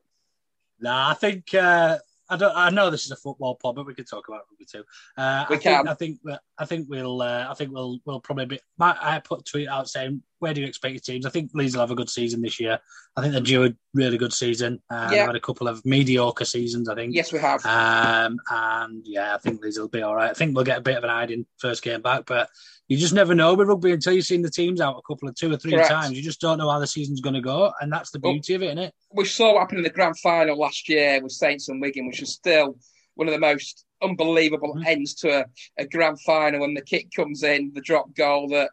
Nah, 0.79 1.11
I 1.11 1.13
think 1.13 1.53
uh, 1.53 1.97
I 2.29 2.37
don't. 2.37 2.55
I 2.55 2.69
know 2.69 2.89
this 2.89 3.05
is 3.05 3.11
a 3.11 3.15
football 3.15 3.55
pod, 3.55 3.75
but 3.75 3.85
we 3.85 3.93
can 3.93 4.05
talk 4.05 4.27
about 4.27 4.41
rugby 4.49 4.65
too. 4.65 4.83
Uh, 5.17 5.45
we 5.49 5.55
I 5.55 5.59
can. 5.59 5.85
Think, 5.85 5.89
I 5.89 5.93
think. 5.93 6.19
I 6.57 6.65
think 6.65 6.87
we'll. 6.89 7.21
Uh, 7.21 7.47
I 7.49 7.53
think 7.53 7.71
we'll. 7.71 7.99
We'll 8.05 8.19
probably 8.19 8.45
be. 8.45 8.59
I 8.79 9.19
put 9.19 9.41
a 9.41 9.43
tweet 9.43 9.69
out 9.69 9.87
saying, 9.87 10.21
"Where 10.43 10.53
do 10.53 10.61
you 10.61 10.67
expect 10.67 10.93
your 10.93 11.01
teams?" 11.01 11.25
I 11.25 11.29
think 11.29 11.51
Leeds 11.53 11.73
will 11.73 11.81
have 11.81 11.91
a 11.91 11.95
good 11.95 12.09
season 12.09 12.41
this 12.41 12.59
year. 12.59 12.79
I 13.15 13.21
think 13.21 13.31
they're 13.33 13.41
due 13.41 13.65
a 13.65 13.73
really 13.93 14.17
good 14.17 14.33
season. 14.33 14.81
Uh, 14.89 14.95
yeah. 14.95 15.09
They've 15.09 15.27
had 15.27 15.35
a 15.35 15.39
couple 15.39 15.67
of 15.67 15.83
mediocre 15.85 16.45
seasons. 16.45 16.89
I 16.89 16.95
think. 16.95 17.15
Yes, 17.15 17.33
we 17.33 17.39
have. 17.39 17.65
Um, 17.65 18.37
and 18.49 19.01
yeah, 19.05 19.33
I 19.33 19.37
think 19.39 19.61
Leeds 19.61 19.79
will 19.79 19.87
be 19.87 20.01
all 20.01 20.15
right. 20.15 20.29
I 20.29 20.33
think 20.33 20.55
we'll 20.55 20.65
get 20.65 20.77
a 20.77 20.81
bit 20.81 20.97
of 20.97 21.03
an 21.03 21.09
hiding 21.09 21.45
first 21.57 21.81
game 21.81 22.01
back, 22.01 22.25
but 22.27 22.49
you 22.87 22.97
just 22.97 23.13
never 23.13 23.33
know 23.33 23.53
with 23.53 23.67
rugby 23.67 23.91
until 23.91 24.13
you've 24.13 24.25
seen 24.25 24.41
the 24.41 24.49
teams 24.49 24.81
out 24.81 24.97
a 24.97 25.01
couple 25.11 25.29
of 25.29 25.35
two 25.35 25.51
or 25.51 25.57
three 25.57 25.71
Correct. 25.71 25.89
times. 25.89 26.17
You 26.17 26.21
just 26.21 26.41
don't 26.41 26.57
know 26.57 26.69
how 26.69 26.79
the 26.79 26.87
season's 26.87 27.21
going 27.21 27.35
to 27.35 27.41
go, 27.41 27.71
and 27.81 27.91
that's 27.91 28.11
the 28.11 28.19
beauty 28.19 28.53
well, 28.53 28.57
of 28.57 28.61
it, 28.63 28.65
isn't 28.65 28.83
it? 28.89 28.93
We 29.13 29.25
saw 29.25 29.53
what 29.53 29.61
happened 29.61 29.79
in 29.79 29.83
the 29.83 29.89
grand 29.89 30.19
final 30.19 30.57
last 30.59 30.89
year 30.89 31.21
with 31.21 31.31
Saints 31.31 31.69
and 31.69 31.81
Wigan, 31.81 32.07
which 32.07 32.21
is 32.21 32.33
still 32.33 32.75
one 33.15 33.27
of 33.27 33.33
the 33.33 33.39
most 33.39 33.85
unbelievable 34.01 34.73
mm-hmm. 34.75 34.87
ends 34.87 35.13
to 35.13 35.41
a, 35.41 35.45
a, 35.77 35.87
grand 35.87 36.19
final 36.21 36.61
when 36.61 36.73
the 36.73 36.81
kick 36.81 37.07
comes 37.15 37.43
in, 37.43 37.71
the 37.73 37.81
drop 37.81 38.13
goal 38.15 38.49
that, 38.49 38.69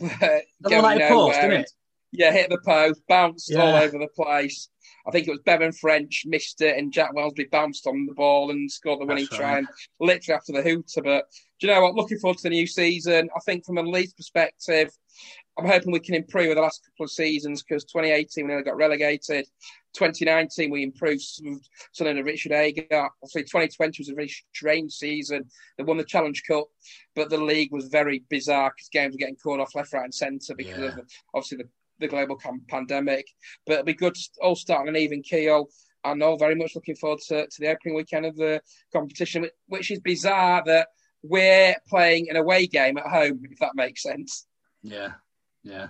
like 0.00 0.46
nowhere. 0.60 1.08
Post, 1.08 1.38
it? 1.38 1.70
Yeah, 2.12 2.32
hit 2.32 2.48
the 2.48 2.60
post, 2.64 3.02
bounced 3.08 3.50
yeah. 3.50 3.60
all 3.60 3.74
over 3.74 3.98
the 3.98 4.08
place. 4.14 4.68
I 5.06 5.10
think 5.10 5.26
it 5.26 5.32
was 5.32 5.40
Bevan 5.44 5.72
French 5.72 6.22
missed 6.26 6.60
it, 6.62 6.78
and 6.78 6.92
Jack 6.92 7.14
Welsby 7.14 7.50
bounced 7.50 7.86
on 7.86 8.06
the 8.06 8.14
ball 8.14 8.50
and 8.50 8.70
scored 8.70 9.00
the 9.00 9.06
winning 9.06 9.26
try, 9.26 9.58
and 9.58 9.66
literally 10.00 10.36
after 10.36 10.52
the 10.52 10.62
hooter. 10.62 11.02
But 11.02 11.24
do 11.60 11.66
you 11.66 11.72
know 11.72 11.82
what? 11.82 11.94
Looking 11.94 12.18
forward 12.18 12.38
to 12.38 12.44
the 12.44 12.50
new 12.50 12.66
season. 12.66 13.28
I 13.36 13.40
think 13.40 13.64
from 13.64 13.78
a 13.78 13.82
Leeds 13.82 14.14
perspective, 14.14 14.90
I'm 15.56 15.66
hoping 15.66 15.92
we 15.92 16.00
can 16.00 16.16
improve 16.16 16.48
with 16.48 16.56
the 16.56 16.62
last 16.62 16.84
couple 16.84 17.04
of 17.04 17.10
seasons 17.10 17.62
because 17.62 17.84
2018 17.84 18.44
we 18.44 18.48
nearly 18.48 18.64
got 18.64 18.76
relegated. 18.76 19.46
2019 19.94 20.70
we 20.70 20.82
improved 20.82 21.22
something 21.92 22.18
of 22.18 22.24
Richard 22.24 22.52
Agar. 22.52 23.08
Obviously 23.22 23.42
2020 23.42 24.00
was 24.00 24.08
a 24.08 24.14
very 24.14 24.28
strange 24.28 24.92
season. 24.92 25.44
They 25.78 25.84
won 25.84 25.96
the 25.96 26.04
Challenge 26.04 26.42
Cup, 26.48 26.66
but 27.14 27.30
the 27.30 27.38
league 27.38 27.70
was 27.72 27.86
very 27.86 28.24
bizarre 28.28 28.72
because 28.74 28.88
games 28.88 29.14
were 29.14 29.18
getting 29.18 29.36
called 29.36 29.60
off 29.60 29.74
left, 29.76 29.92
right, 29.92 30.04
and 30.04 30.14
centre 30.14 30.54
because 30.56 30.78
yeah. 30.78 30.98
of 30.98 31.08
obviously 31.34 31.58
the, 31.58 31.68
the 32.00 32.08
global 32.08 32.38
pandemic. 32.68 33.26
But 33.64 33.74
it'll 33.74 33.84
be 33.84 33.94
good 33.94 34.16
to 34.16 34.28
all 34.42 34.56
start 34.56 34.82
on 34.82 34.88
an 34.88 34.96
even 34.96 35.22
keel. 35.22 35.68
I 36.02 36.14
know 36.14 36.36
very 36.36 36.56
much 36.56 36.74
looking 36.74 36.96
forward 36.96 37.20
to, 37.28 37.46
to 37.46 37.60
the 37.60 37.68
opening 37.68 37.94
weekend 37.94 38.26
of 38.26 38.36
the 38.36 38.60
competition, 38.92 39.48
which 39.68 39.90
is 39.90 40.00
bizarre 40.00 40.62
that 40.66 40.88
we're 41.22 41.76
playing 41.88 42.28
an 42.28 42.36
away 42.36 42.66
game 42.66 42.98
at 42.98 43.06
home, 43.06 43.40
if 43.50 43.58
that 43.60 43.74
makes 43.74 44.02
sense. 44.02 44.46
Yeah, 44.82 45.12
yeah, 45.64 45.88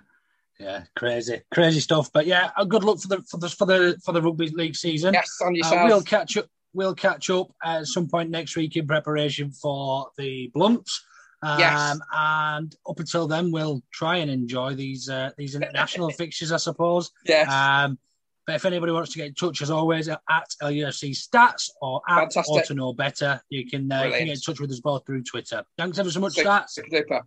yeah, 0.58 0.84
crazy, 0.96 1.42
crazy 1.52 1.80
stuff. 1.80 2.10
But 2.12 2.26
yeah, 2.26 2.50
a 2.56 2.64
good 2.64 2.84
luck 2.84 3.00
for 3.00 3.08
the 3.08 3.22
for 3.22 3.38
the 3.38 3.48
for 3.48 3.66
the 3.66 4.00
for 4.04 4.12
the 4.12 4.22
rugby 4.22 4.48
league 4.48 4.76
season. 4.76 5.14
Yes, 5.14 5.38
on 5.42 5.48
uh, 5.48 5.50
yourself. 5.56 5.80
Uh, 5.80 5.84
we'll 5.86 6.02
catch 6.02 6.36
up. 6.36 6.46
We'll 6.72 6.94
catch 6.94 7.30
up 7.30 7.52
at 7.62 7.86
some 7.86 8.08
point 8.08 8.30
next 8.30 8.56
week 8.56 8.76
in 8.76 8.86
preparation 8.86 9.50
for 9.52 10.08
the 10.16 10.50
blunts. 10.54 11.04
Um, 11.42 11.58
yes. 11.58 11.98
And 12.12 12.74
up 12.88 12.98
until 12.98 13.28
then, 13.28 13.52
we'll 13.52 13.82
try 13.92 14.16
and 14.16 14.30
enjoy 14.30 14.74
these 14.74 15.08
uh, 15.08 15.30
these 15.36 15.54
international 15.56 16.10
fixtures, 16.10 16.52
I 16.52 16.56
suppose. 16.56 17.10
Yes. 17.26 17.50
Um, 17.50 17.98
but 18.46 18.56
if 18.56 18.64
anybody 18.64 18.92
wants 18.92 19.12
to 19.12 19.18
get 19.18 19.28
in 19.28 19.34
touch, 19.34 19.62
as 19.62 19.70
always, 19.70 20.08
at 20.08 20.20
LUFC 20.62 21.10
Stats 21.12 21.70
or 21.80 22.02
at 22.06 22.32
Fantastic. 22.32 22.54
Or 22.54 22.62
to 22.62 22.74
Know 22.74 22.92
Better, 22.92 23.40
you 23.48 23.66
can, 23.66 23.90
uh, 23.90 24.02
you 24.02 24.10
can, 24.10 24.26
get 24.26 24.36
in 24.36 24.40
touch 24.40 24.60
with 24.60 24.70
us 24.70 24.80
both 24.80 25.06
through 25.06 25.22
Twitter. 25.22 25.64
Thanks 25.78 25.98
ever 25.98 26.10
so 26.10 26.20
much, 26.20 26.34
Stats. 26.34 26.70
Super. 26.70 27.26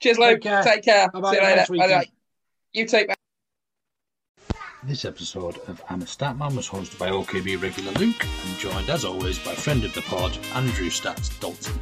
Cheers, 0.00 0.18
Luke. 0.18 0.28
Take 0.28 0.42
care. 0.42 0.62
Take 0.62 0.84
care. 0.84 1.08
Bye-bye. 1.10 1.30
See 1.30 1.36
you 1.36 1.42
later. 1.42 1.66
Bye-bye. 1.68 2.10
You 2.72 2.86
take. 2.86 3.10
This 4.84 5.04
episode 5.04 5.58
of 5.66 5.82
I'm 5.88 6.02
a 6.02 6.04
Statman 6.04 6.54
was 6.54 6.68
hosted 6.68 6.98
by 6.98 7.10
OKB 7.10 7.60
regular 7.60 7.90
Luke 7.92 8.24
and 8.24 8.58
joined 8.58 8.88
as 8.88 9.04
always 9.04 9.38
by 9.38 9.52
friend 9.54 9.82
of 9.82 9.92
the 9.94 10.02
pod, 10.02 10.38
Andrew 10.54 10.90
Stats 10.90 11.40
Dalton. 11.40 11.80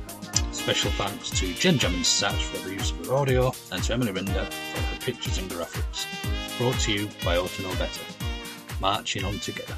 Special 0.52 0.90
thanks 0.92 1.28
to 1.38 1.52
Jen 1.54 1.74
Jamin 1.74 2.00
Stats 2.00 2.40
for 2.40 2.66
the 2.66 2.72
use 2.72 2.92
of 2.92 3.06
her 3.06 3.14
audio 3.14 3.52
and 3.72 3.82
to 3.82 3.92
Emily 3.92 4.12
Rinder 4.12 4.46
for 4.46 4.80
her 4.80 5.00
pictures 5.00 5.36
and 5.36 5.50
graphics. 5.50 6.06
Brought 6.56 6.78
to 6.80 6.92
you 6.92 7.08
by 7.24 7.36
Auto 7.36 7.62
Know 7.62 7.74
Better. 7.74 8.04
Marching 8.80 9.24
on 9.24 9.38
together. 9.40 9.76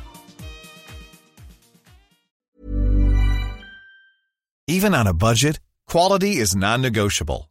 Even 4.69 4.95
on 4.95 5.07
a 5.07 5.15
budget, 5.15 5.59
quality 5.89 6.37
is 6.37 6.55
non-negotiable. 6.55 7.51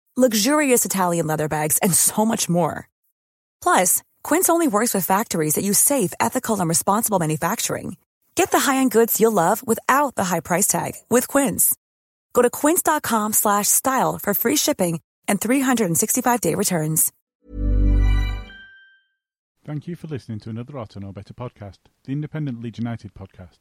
luxurious 0.21 0.83
Italian 0.83 1.27
leather 1.27 1.47
bags, 1.47 1.77
and 1.77 1.93
so 1.93 2.25
much 2.25 2.49
more. 2.49 2.89
Plus, 3.63 4.03
Quince 4.23 4.49
only 4.49 4.67
works 4.67 4.93
with 4.93 5.05
factories 5.05 5.55
that 5.55 5.63
use 5.63 5.79
safe, 5.79 6.13
ethical, 6.19 6.59
and 6.59 6.67
responsible 6.67 7.19
manufacturing. 7.19 7.95
Get 8.35 8.51
the 8.51 8.59
high-end 8.59 8.91
goods 8.91 9.19
you'll 9.21 9.31
love 9.31 9.65
without 9.65 10.15
the 10.15 10.25
high 10.25 10.41
price 10.41 10.67
tag 10.67 10.95
with 11.09 11.27
Quince. 11.29 11.75
Go 12.33 12.41
to 12.41 12.49
quince.com/style 12.49 14.19
for 14.19 14.33
free 14.33 14.57
shipping 14.57 14.99
and 15.27 15.39
365-day 15.39 16.55
returns. 16.55 17.11
Thank 19.63 19.87
you 19.87 19.95
for 19.95 20.07
listening 20.07 20.39
to 20.39 20.49
another 20.49 20.77
Auto 20.79 20.99
Know 20.99 21.11
Better 21.11 21.35
podcast, 21.35 21.77
the 22.03 22.11
independent 22.11 22.61
Leeds 22.61 22.79
United 22.79 23.13
podcast. 23.13 23.59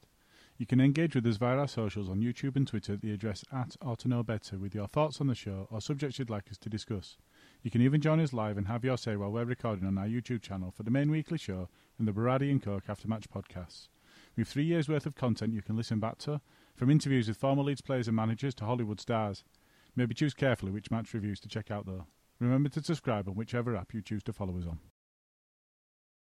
You 0.60 0.66
can 0.66 0.78
engage 0.78 1.14
with 1.14 1.24
us 1.24 1.38
via 1.38 1.56
our 1.56 1.66
socials 1.66 2.10
on 2.10 2.20
YouTube 2.20 2.54
and 2.54 2.68
Twitter 2.68 2.92
at 2.92 3.00
the 3.00 3.14
address 3.14 3.46
at 3.50 3.78
or 3.80 3.96
to 3.96 4.08
know 4.08 4.22
better 4.22 4.58
with 4.58 4.74
your 4.74 4.88
thoughts 4.88 5.18
on 5.18 5.26
the 5.26 5.34
show 5.34 5.66
or 5.70 5.80
subjects 5.80 6.18
you'd 6.18 6.28
like 6.28 6.50
us 6.50 6.58
to 6.58 6.68
discuss. 6.68 7.16
You 7.62 7.70
can 7.70 7.80
even 7.80 8.02
join 8.02 8.20
us 8.20 8.34
live 8.34 8.58
and 8.58 8.68
have 8.68 8.84
your 8.84 8.98
say 8.98 9.16
while 9.16 9.32
we're 9.32 9.46
recording 9.46 9.86
on 9.86 9.96
our 9.96 10.04
YouTube 10.04 10.42
channel 10.42 10.70
for 10.70 10.82
the 10.82 10.90
main 10.90 11.10
weekly 11.10 11.38
show 11.38 11.70
and 11.98 12.06
the 12.06 12.12
Baradi 12.12 12.50
and 12.50 12.62
Coke 12.62 12.90
After 12.90 13.08
Match 13.08 13.30
podcasts. 13.30 13.88
We 14.36 14.42
have 14.42 14.48
three 14.48 14.64
years' 14.64 14.86
worth 14.86 15.06
of 15.06 15.14
content 15.14 15.54
you 15.54 15.62
can 15.62 15.78
listen 15.78 15.98
back 15.98 16.18
to, 16.18 16.42
from 16.76 16.90
interviews 16.90 17.28
with 17.28 17.38
former 17.38 17.62
Leeds 17.62 17.80
players 17.80 18.06
and 18.06 18.14
managers 18.14 18.54
to 18.56 18.66
Hollywood 18.66 19.00
stars. 19.00 19.44
Maybe 19.96 20.14
choose 20.14 20.34
carefully 20.34 20.72
which 20.72 20.90
match 20.90 21.14
reviews 21.14 21.40
to 21.40 21.48
check 21.48 21.70
out 21.70 21.86
though. 21.86 22.04
Remember 22.38 22.68
to 22.68 22.84
subscribe 22.84 23.30
on 23.30 23.34
whichever 23.34 23.76
app 23.76 23.94
you 23.94 24.02
choose 24.02 24.22
to 24.24 24.34
follow 24.34 24.58
us 24.58 24.66
on. 24.66 24.80